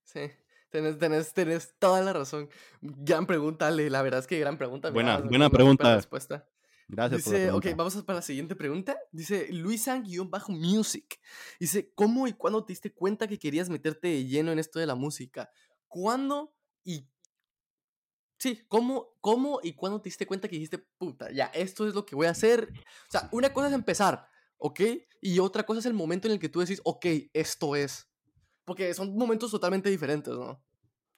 [0.04, 0.30] sí.
[0.70, 2.48] Tenés, tenés, tenés toda la razón.
[2.80, 3.90] Gran pregunta, Ale.
[3.90, 4.88] La verdad es que gran pregunta.
[4.88, 5.96] Buena, buena pregunta.
[5.96, 6.48] Respuesta.
[6.88, 8.98] Gracias Dice, por ok, vamos para la siguiente pregunta.
[9.12, 11.20] Dice Luisan-Music.
[11.60, 14.86] Dice, ¿cómo y cuándo te diste cuenta que querías meterte de lleno en esto de
[14.86, 15.50] la música?
[15.92, 17.06] ¿Cuándo y...
[18.38, 22.06] Sí, ¿cómo, ¿cómo y cuándo te diste cuenta que dijiste, puta, ya, esto es lo
[22.06, 22.66] que voy a hacer?
[22.72, 24.26] O sea, una cosa es empezar,
[24.56, 24.80] ¿ok?
[25.20, 28.08] Y otra cosa es el momento en el que tú decís, ok, esto es.
[28.64, 30.64] Porque son momentos totalmente diferentes, ¿no?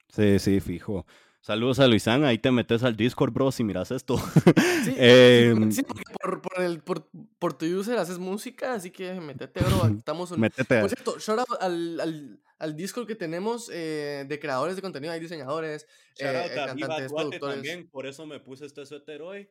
[0.08, 1.06] Sí, sí, fijo.
[1.44, 4.16] Saludos a Luisán, ahí te metes al Discord, bro, si miras esto.
[4.16, 7.06] Sí, em, sí porque por, por, el, por,
[7.38, 9.94] por, tu user haces música, así que métete, bro.
[9.94, 10.40] Estamos un...
[10.40, 10.80] Métete.
[10.80, 15.12] Por cierto, shout out al, al, al Discord que tenemos eh, de creadores de contenido,
[15.12, 15.86] hay diseñadores,
[16.18, 17.56] eh, cantantes, productores.
[17.56, 19.46] También, por eso me puse este suéter hoy.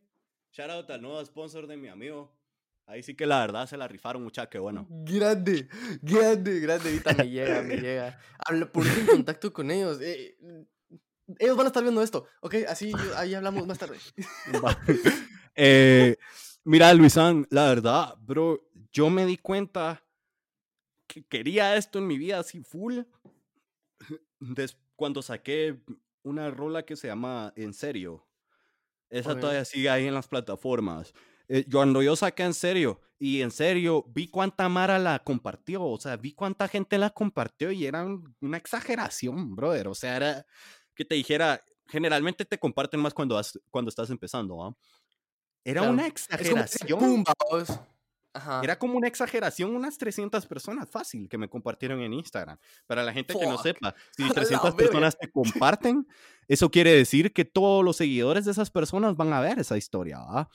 [0.52, 2.36] Shout out al nuevo sponsor de mi amigo.
[2.88, 4.88] Ahí sí que la verdad se la rifaron, mucha, que bueno.
[4.90, 5.68] Grande,
[6.02, 6.90] grande, grande.
[6.90, 8.20] Ahorita me llega, me llega.
[8.40, 10.00] Hablo, ponte en contacto con ellos.
[10.02, 10.36] Eh,
[11.40, 12.56] ellos van a estar viendo esto, ¿ok?
[12.68, 13.98] Así ahí hablamos más tarde.
[15.56, 16.18] eh,
[16.64, 20.04] mira, Luisán, la verdad, bro, yo me di cuenta
[21.08, 23.00] que quería esto en mi vida así full.
[24.96, 25.82] cuando saqué
[26.24, 28.26] una rola que se llama En serio.
[29.10, 31.14] Esa todavía sigue ahí en las plataformas.
[31.48, 35.98] Eh, cuando yo saqué en serio, y en serio, vi cuánta Mara la compartió, o
[35.98, 38.06] sea, vi cuánta gente la compartió y era
[38.42, 39.88] una exageración, brother.
[39.88, 40.46] O sea, era,
[40.96, 43.40] que te dijera, generalmente te comparten más cuando,
[43.70, 44.76] cuando estás empezando, ¿ah?
[45.66, 47.24] Era una exageración.
[48.64, 52.58] Era como una exageración, unas 300 personas, fácil, que me compartieron en Instagram.
[52.88, 56.08] Para la gente que no sepa, si 300 personas te comparten,
[56.48, 60.18] eso quiere decir que todos los seguidores de esas personas van a ver esa historia,
[60.20, 60.50] ¿ah?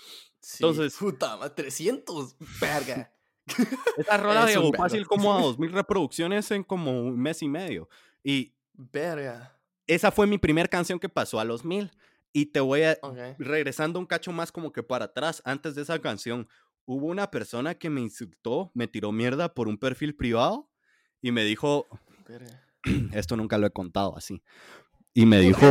[0.54, 0.96] Entonces.
[0.96, 3.12] Puta, 300, verga.
[3.96, 7.88] Esa rola llegó fácil como a 2000 reproducciones en como un mes y medio.
[8.22, 8.54] Y.
[8.74, 9.57] Verga
[9.88, 11.90] esa fue mi primera canción que pasó a los mil.
[12.32, 12.98] Y te voy a,
[13.38, 16.46] regresando un cacho más como que para atrás, antes de esa canción,
[16.84, 20.70] hubo una persona que me insultó, me tiró mierda por un perfil privado
[21.22, 21.86] y me dijo,
[23.12, 24.42] esto nunca lo he contado así.
[25.14, 25.66] Y me dijo,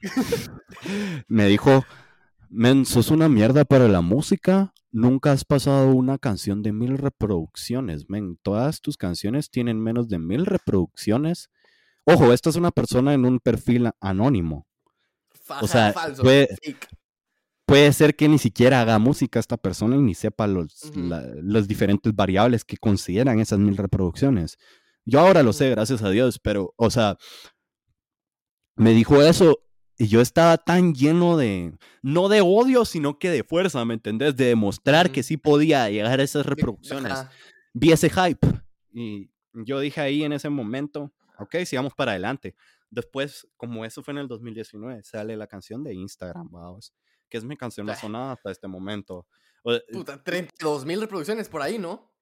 [1.28, 1.84] me dijo,
[2.48, 8.08] men, sos una mierda para la música, nunca has pasado una canción de mil reproducciones,
[8.08, 11.50] men, todas tus canciones tienen menos de mil reproducciones
[12.06, 14.66] Ojo, esto es una persona en un perfil anónimo.
[15.42, 16.22] Fa- O sea, falso.
[16.22, 16.48] puede-.
[17.66, 21.00] Puede ser que ni siquiera haga música esta persona y ni sepa los, Ujú.
[21.00, 24.58] la- los diferentes variables que consideran esas mil reproducciones.
[25.06, 27.16] Yo ahora lo sé, gracias a Dios, pero, o sea,
[28.76, 29.58] me dijo eso
[29.96, 34.36] y yo estaba tan lleno de, no de odio, sino que de fuerza, ¿me entendés?
[34.36, 35.26] De demostrar que Ujú.
[35.28, 37.12] sí podía llegar a esas reproducciones.
[37.12, 37.30] ajá.
[37.72, 38.46] Vi ese hype
[38.92, 42.54] y yo dije ahí en ese momento, ok, sigamos para adelante.
[42.90, 46.92] Después, como eso fue en el 2019, sale la canción de Instagram, vamos,
[47.28, 49.26] que es mi canción más sonada hasta este momento.
[49.62, 52.12] O- Puta, 32 mil reproducciones por ahí, ¿no?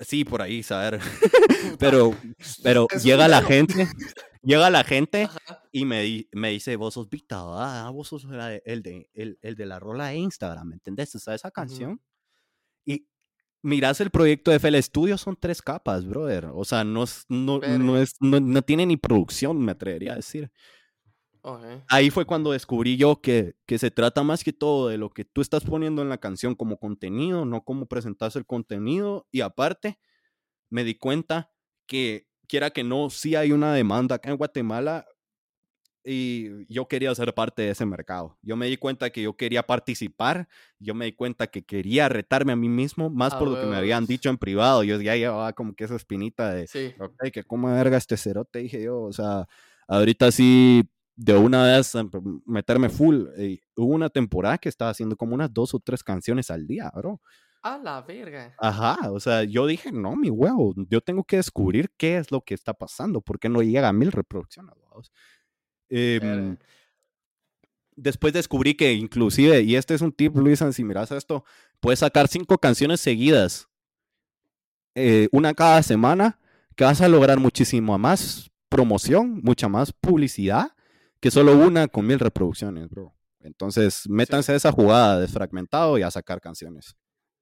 [0.00, 1.00] Sí, por ahí, saber.
[1.78, 2.14] Pero,
[2.62, 3.86] pero es llega la gente,
[4.42, 5.62] llega la gente Ajá.
[5.72, 8.24] y me, di- me dice, vos sos Víctor, ah, vos sos
[8.64, 11.10] el, de, el, el de la rola de Instagram, ¿me entendés?
[11.10, 12.00] ¿Sabes esa canción?
[12.84, 13.06] Y
[13.62, 16.48] miras el proyecto de FL Studio, son tres capas, brother.
[16.54, 20.16] O sea, no, es- no, no, es, no, no tiene ni producción, me atrevería a
[20.16, 20.50] decir.
[21.88, 25.24] Ahí fue cuando descubrí yo que, que se trata más que todo de lo que
[25.24, 29.26] tú estás poniendo en la canción como contenido, no cómo presentas el contenido.
[29.32, 29.98] Y aparte,
[30.70, 31.52] me di cuenta
[31.86, 35.06] que, quiera que no, sí hay una demanda acá en Guatemala
[36.04, 38.38] y yo quería ser parte de ese mercado.
[38.42, 40.48] Yo me di cuenta que yo quería participar,
[40.78, 43.76] yo me di cuenta que quería retarme a mí mismo, más por lo que me
[43.76, 44.82] habían dicho en privado.
[44.82, 46.94] Yo ya llevaba como que esa espinita de, Sí.
[46.98, 49.46] ok, que cómo verga este cerote, dije yo, o sea,
[49.88, 52.10] ahorita sí, de una vez em,
[52.46, 53.26] meterme full.
[53.38, 56.90] Y hubo una temporada que estaba haciendo como unas dos o tres canciones al día,
[56.94, 57.20] bro.
[57.62, 58.54] A la verga.
[58.58, 62.40] Ajá, o sea, yo dije, no, mi huevo, yo tengo que descubrir qué es lo
[62.40, 64.74] que está pasando, por qué no llega a mil reproducciones.
[64.90, 65.12] vamos.
[65.90, 66.56] Em,
[67.96, 71.44] después descubrí que inclusive, y este es un tip, Luisa, si miras esto,
[71.80, 73.68] puedes sacar cinco canciones seguidas,
[74.94, 76.38] eh, una cada semana,
[76.76, 80.74] que vas a lograr muchísimo más promoción, mucha más publicidad,
[81.20, 83.14] que solo una con mil reproducciones, bro.
[83.40, 86.96] Entonces, métanse a esa jugada desfragmentado y a sacar canciones.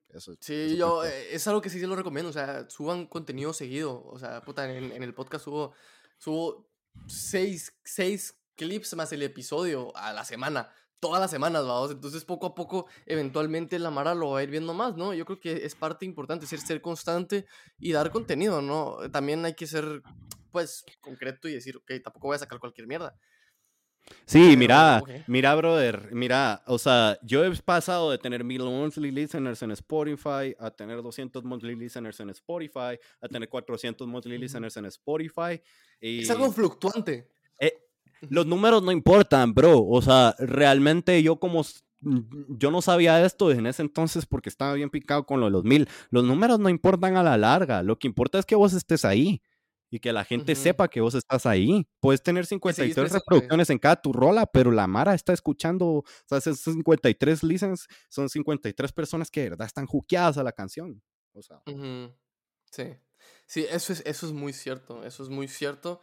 [0.09, 3.07] Eso, Sí, eso yo, eh, es algo que sí se lo recomiendo, o sea, suban
[3.07, 5.73] contenido seguido, o sea, puta, en, en el podcast subo,
[6.17, 6.67] subo
[7.07, 12.47] seis, seis clips más el episodio a la semana, todas las semanas, vamos, entonces poco
[12.49, 15.15] a poco, eventualmente la Mara lo va a ir viendo más, ¿no?
[15.15, 17.47] Yo creo que es parte importante ser, ser constante
[17.79, 18.99] y dar contenido, ¿no?
[19.11, 20.03] También hay que ser,
[20.51, 23.17] pues, concreto y decir, ok, tampoco voy a sacar cualquier mierda.
[24.25, 25.11] Sí, mira, ok.
[25.27, 30.55] mira, brother, mira, o sea, yo he pasado de tener mil monthly listeners en Spotify
[30.59, 35.61] a tener 200 monthly listeners en Spotify, a tener 400 monthly listeners en Spotify.
[36.01, 37.29] Y Es algo fluctuante.
[38.23, 39.85] Los números no importan, bro.
[39.85, 41.65] O sea, realmente yo como
[42.01, 45.65] yo no sabía esto en ese entonces porque estaba bien picado con lo de los
[45.65, 45.89] mil.
[46.11, 47.83] Los números no importan a la larga.
[47.83, 49.43] Lo que importa es que vos estés ahí
[49.91, 51.89] y que la gente sepa que vos estás ahí.
[52.01, 53.19] Puedes tener 53 presente.
[53.19, 57.87] reproducciones en cada tu rola, pero la Mara está escuchando, o sea, esos 53 listens
[58.09, 61.03] son 53 personas que de verdad están juqueadas a la canción.
[61.33, 61.63] O sea,
[62.71, 62.85] Sí,
[63.47, 66.01] sí, eso es, eso es muy cierto, eso es muy cierto.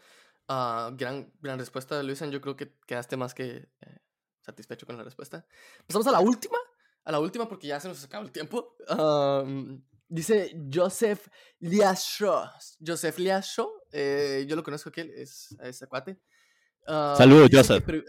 [0.47, 3.97] Ah, gran, gran respuesta Luisan, yo creo que quedaste más que eh,
[4.41, 5.45] satisfecho con la respuesta.
[5.87, 6.57] Pasamos a la última,
[7.03, 8.75] a la última porque ya se nos acaba el tiempo.
[10.07, 11.27] Dice Joseph
[11.59, 12.47] Liasho,
[12.85, 16.19] Joseph Liasho, eh, yo lo conozco aquel, es, es cuate.
[16.87, 17.83] Ah, Saludos, que Joseph.
[17.83, 18.05] pre-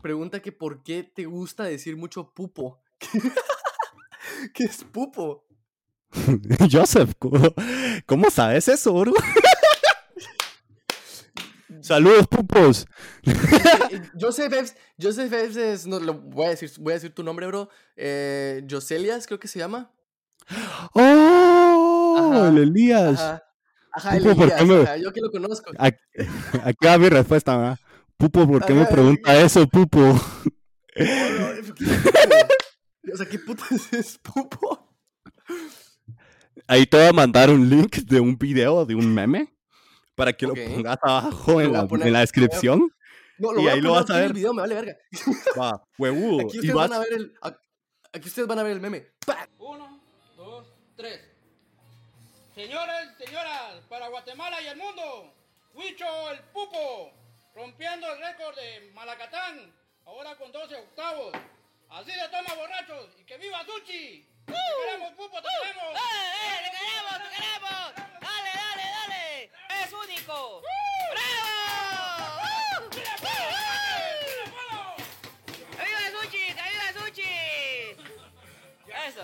[0.00, 2.84] pregunta que por qué te gusta decir mucho pupo.
[4.54, 5.44] ¿Qué es pupo?
[6.70, 7.52] Joseph, ¿cómo,
[8.06, 9.12] cómo sabes eso, bro?
[11.84, 12.86] Saludos, pupos.
[14.18, 17.46] Joseph Eves, Joseph Eves es, no, lo voy a decir, voy a decir tu nombre,
[17.46, 17.68] bro.
[17.94, 19.92] Eh, Joselias, creo que se llama.
[20.94, 22.16] ¡Oh!
[22.18, 23.20] Ajá, el Elías.
[23.20, 23.44] Ajá,
[23.92, 25.72] ajá, el Pupo, ¿por qué Elías, me- ajá, yo que lo conozco.
[25.76, 25.98] Aquí,
[26.64, 27.78] aquí va mi respuesta, ¿verdad?
[28.16, 30.00] Pupo, ¿por qué me pregunta eso, Pupo?
[30.00, 31.84] Oh, no, ¿qué pupo?
[33.12, 33.62] O sea, ¿qué puto
[33.92, 34.96] es pupo?
[36.66, 39.53] Ahí te voy a mandar un link de un video, de un meme,
[40.14, 42.90] para que lo pongas abajo en la, poner- en la descripción.
[43.38, 44.24] No, lo Y voy ahí a lo vas a ver.
[44.26, 44.96] el video, me vale verga.
[45.60, 46.46] Va, huevudo.
[46.46, 47.34] Aquí Y ustedes vas, van a ver el,
[48.12, 49.06] aquí ustedes van a ver el meme.
[49.58, 50.00] Uno,
[50.36, 51.20] dos, tres.
[52.54, 55.34] Señores, señoras, para Guatemala y el mundo,
[55.74, 57.10] Huicho el Pupo,
[57.56, 59.74] rompiendo el récord de Malacatán,
[60.06, 61.32] ahora con 12 octavos.
[61.90, 64.28] Así de toma borrachos y que viva Suchi.
[64.46, 65.94] Te queremos, Pupo, te queremos.
[65.94, 66.60] ¡Eh, eh!
[66.64, 68.03] ¡Te queremos, te queremos!
[70.02, 70.62] ¡Es único!
[71.12, 72.40] ¡Bravo!
[72.86, 72.90] ¡Uh!
[75.76, 76.38] ¡Que viva Suchi!
[76.38, 77.22] ¡Que viva Suchi!
[77.22, 77.96] ¡Eh,
[78.88, 79.20] para eso.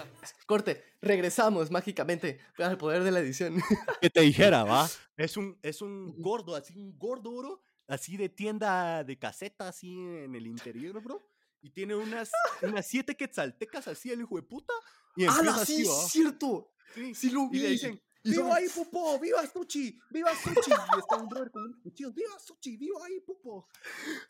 [0.47, 3.63] Corte, regresamos mágicamente al poder de la edición.
[4.01, 4.89] Que te dijera, va.
[5.17, 7.63] Es un, es un gordo, así, un gordo, bro.
[7.87, 11.23] Así de tienda de caseta, así en el interior, bro.
[11.61, 12.31] Y tiene unas,
[12.63, 14.73] unas siete quetzaltecas así, el hijo de puta.
[15.17, 15.95] Y empieza ¡Hala, así, sí, va.
[16.09, 16.73] cierto!
[16.95, 17.15] Sí.
[17.15, 17.73] Sí lo Y le vi.
[17.73, 19.19] dicen, Y ¡Viva son- ahí, Pupo!
[19.19, 19.99] ¡Viva Suchi!
[20.11, 20.71] ¡Viva Suchi!
[20.71, 22.15] Y está un brother con unos cuchillos.
[22.15, 22.77] ¡Viva Suchi!
[22.77, 23.67] ¡Viva ahí, Pupo!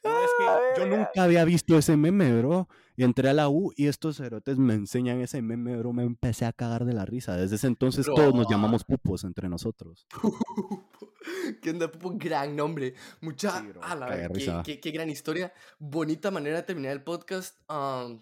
[0.05, 2.69] No, es que yo nunca había visto ese meme, bro.
[2.97, 5.93] Y entré a la U y estos cerotes me enseñan ese meme, bro.
[5.93, 7.37] Me empecé a cagar de la risa.
[7.37, 10.07] Desde ese entonces todos nos llamamos pupos entre nosotros.
[11.63, 12.13] ¿Qué onda, Pupo?
[12.17, 12.95] Gran nombre.
[13.21, 13.61] Mucha.
[13.61, 15.53] Sí, bro, a la qué, qué- qué gran historia.
[15.79, 17.57] Bonita manera de terminar el podcast.
[17.69, 18.21] Am,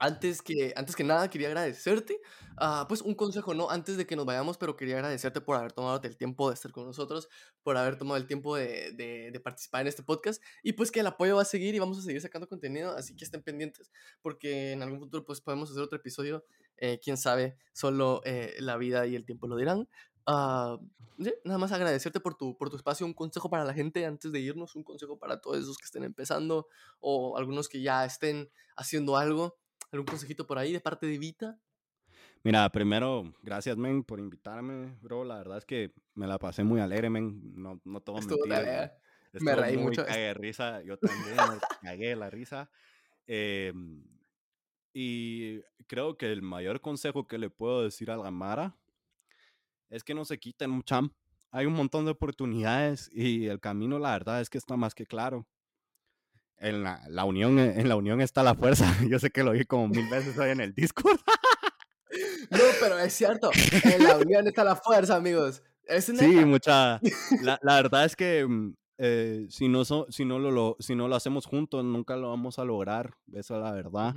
[0.00, 2.20] Antes, que, antes que nada, quería agradecerte.
[2.56, 5.72] ah, pues un consejo, no antes de que nos vayamos, pero quería agradecerte por haber
[5.72, 7.28] tomado el tiempo de estar con nosotros,
[7.62, 10.42] por haber tomado el tiempo de participar en este podcast.
[10.62, 13.14] Y pues que el apoyo va a seguir y vamos a seguir sacando contenido, así
[13.16, 13.90] que estén pendientes,
[14.22, 16.44] porque en algún futuro pues podemos hacer otro episodio.
[16.80, 19.88] eh, quién sabe, solo eh, la vida y el tiempo lo dirán.
[20.30, 20.78] Ah,
[21.18, 24.30] sí, nada más agradecerte por tu, por tu espacio, un consejo para la gente antes
[24.30, 26.68] de irnos, un consejo para todos esos que estén empezando
[27.00, 29.56] o algunos que ya estén haciendo algo.
[29.90, 31.58] ¿Algún consejito por ahí de parte de Vita?
[32.44, 35.24] Mira, primero, gracias, men, por invitarme, bro.
[35.24, 37.54] La verdad es que me la pasé muy alegre, men.
[37.54, 38.98] No, no te voy a Estuvo mentir, tarea.
[39.32, 40.04] Me reí muy mucho.
[40.04, 40.82] cague de risa.
[40.82, 42.70] Yo también me cagué la risa.
[43.26, 44.04] Em,
[44.92, 48.76] y creo que el mayor consejo que le puedo decir a la Mara
[49.90, 51.10] es que no se quiten, mucham.
[51.50, 55.06] Hay un montón de oportunidades y el camino, la verdad, es que está más que
[55.06, 55.46] claro.
[56.58, 58.84] En la, la unión, en la unión está la fuerza.
[59.08, 61.18] Yo sé que lo oí como mil veces hoy en el Discord.
[62.50, 63.50] No, pero es cierto.
[63.84, 65.62] En la unión está la fuerza, amigos.
[65.84, 67.00] Es Sí, mucha.
[67.42, 70.94] La, la verdad es que mm, eh, si, no so- si, no lo, lo- si
[70.94, 73.14] no lo hacemos juntos, nunca lo vamos a lograr.
[73.32, 74.14] Esa es la verdad.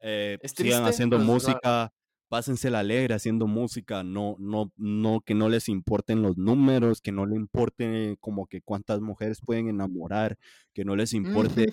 [0.00, 1.92] Eh, Es sigan haciendo música,
[2.32, 4.02] pásensela alegre haciendo música.
[4.02, 8.62] No, no, no, que no les importen los números, que no les importe como que
[8.62, 10.38] cuántas mujeres pueden enamorar,
[10.72, 11.66] que no les importe,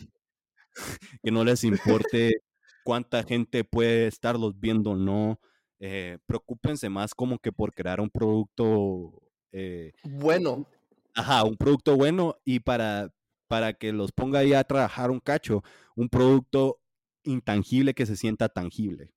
[1.24, 2.42] que no les importe
[2.84, 5.40] cuánta gente puede estarlos viendo o no.
[5.80, 9.14] Eh, preocúpense más como que por crear un producto
[9.54, 10.68] eh, Bueno,
[11.16, 13.14] Ajá, un producto bueno y para,
[13.48, 15.64] para que los ponga ahí a trabajar un cacho,
[15.96, 16.82] un producto
[17.24, 19.14] intangible que se sienta tangible.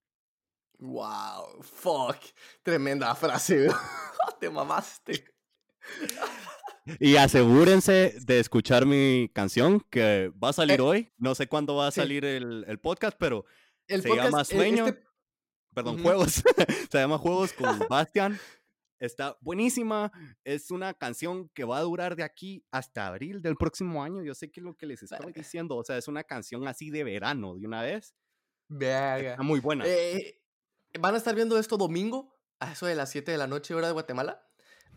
[0.82, 2.16] Wow, fuck.
[2.62, 3.68] Tremenda frase.
[4.40, 5.24] Te mamaste.
[6.98, 11.12] Y asegúrense de escuchar mi canción que va a salir Eh, hoy.
[11.16, 13.44] No sé cuándo va a salir el, el podcast, pero
[13.86, 14.86] El se podcast, llama eh, Sueño.
[14.88, 15.04] este-
[15.74, 16.02] Perdón.
[16.02, 16.42] Juegos.
[16.90, 18.38] se llama Juegos con Bastian.
[18.98, 20.12] Está buenísima.
[20.44, 24.22] Es una canción que va a durar de aquí hasta abril del próximo año.
[24.22, 25.32] Yo sé que es lo que les estoy Verga.
[25.34, 25.76] diciendo.
[25.76, 28.14] O sea, es una canción así de verano de una vez.
[28.68, 29.30] Verga.
[29.32, 29.84] Está muy buena.
[29.86, 30.38] Eh,
[30.98, 33.86] Van a estar viendo esto domingo, a eso de las 7 de la noche, hora
[33.88, 34.46] de Guatemala.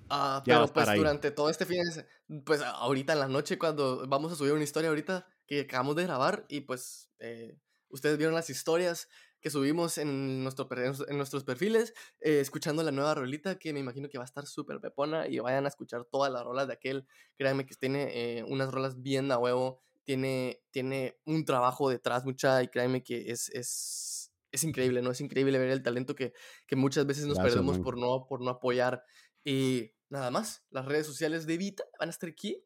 [0.09, 0.97] Ah, pero pues ahí.
[0.99, 2.07] durante todo este fin de se-
[2.45, 6.03] pues ahorita en la noche, cuando vamos a subir una historia ahorita que acabamos de
[6.03, 7.57] grabar, y pues eh,
[7.89, 9.09] ustedes vieron las historias
[9.41, 10.67] que subimos en, nuestro,
[11.07, 14.45] en nuestros perfiles, eh, escuchando la nueva rolita que me imagino que va a estar
[14.47, 17.07] súper pepona y vayan a escuchar todas las rolas de aquel.
[17.37, 22.61] Créanme que tiene eh, unas rolas bien a huevo, tiene, tiene un trabajo detrás, mucha,
[22.63, 24.24] y créanme que es, es,
[24.55, 25.11] es increíble, ¿no?
[25.11, 26.33] Es increíble ver el talento que,
[26.67, 27.83] que muchas veces nos Gracias, perdemos man.
[27.83, 29.03] por no, por no apoyar.
[29.43, 32.63] Y nada más, las redes sociales de Vita van a estar aquí.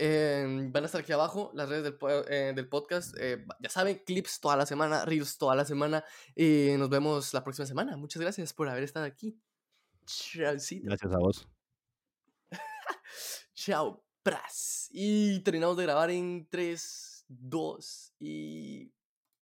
[0.00, 1.98] eh, van a estar aquí abajo las redes del,
[2.28, 3.16] eh, del podcast.
[3.20, 6.04] eh, ya saben, clips toda la semana, reels toda la semana.
[6.36, 7.96] Y nos vemos la próxima semana.
[7.96, 9.40] Muchas gracias por haber estado aquí.
[10.06, 10.86] Chaucito.
[10.86, 11.48] Gracias a vos.
[13.54, 14.88] Chao, pras.
[14.92, 18.92] Y terminamos de grabar en 3, 2 y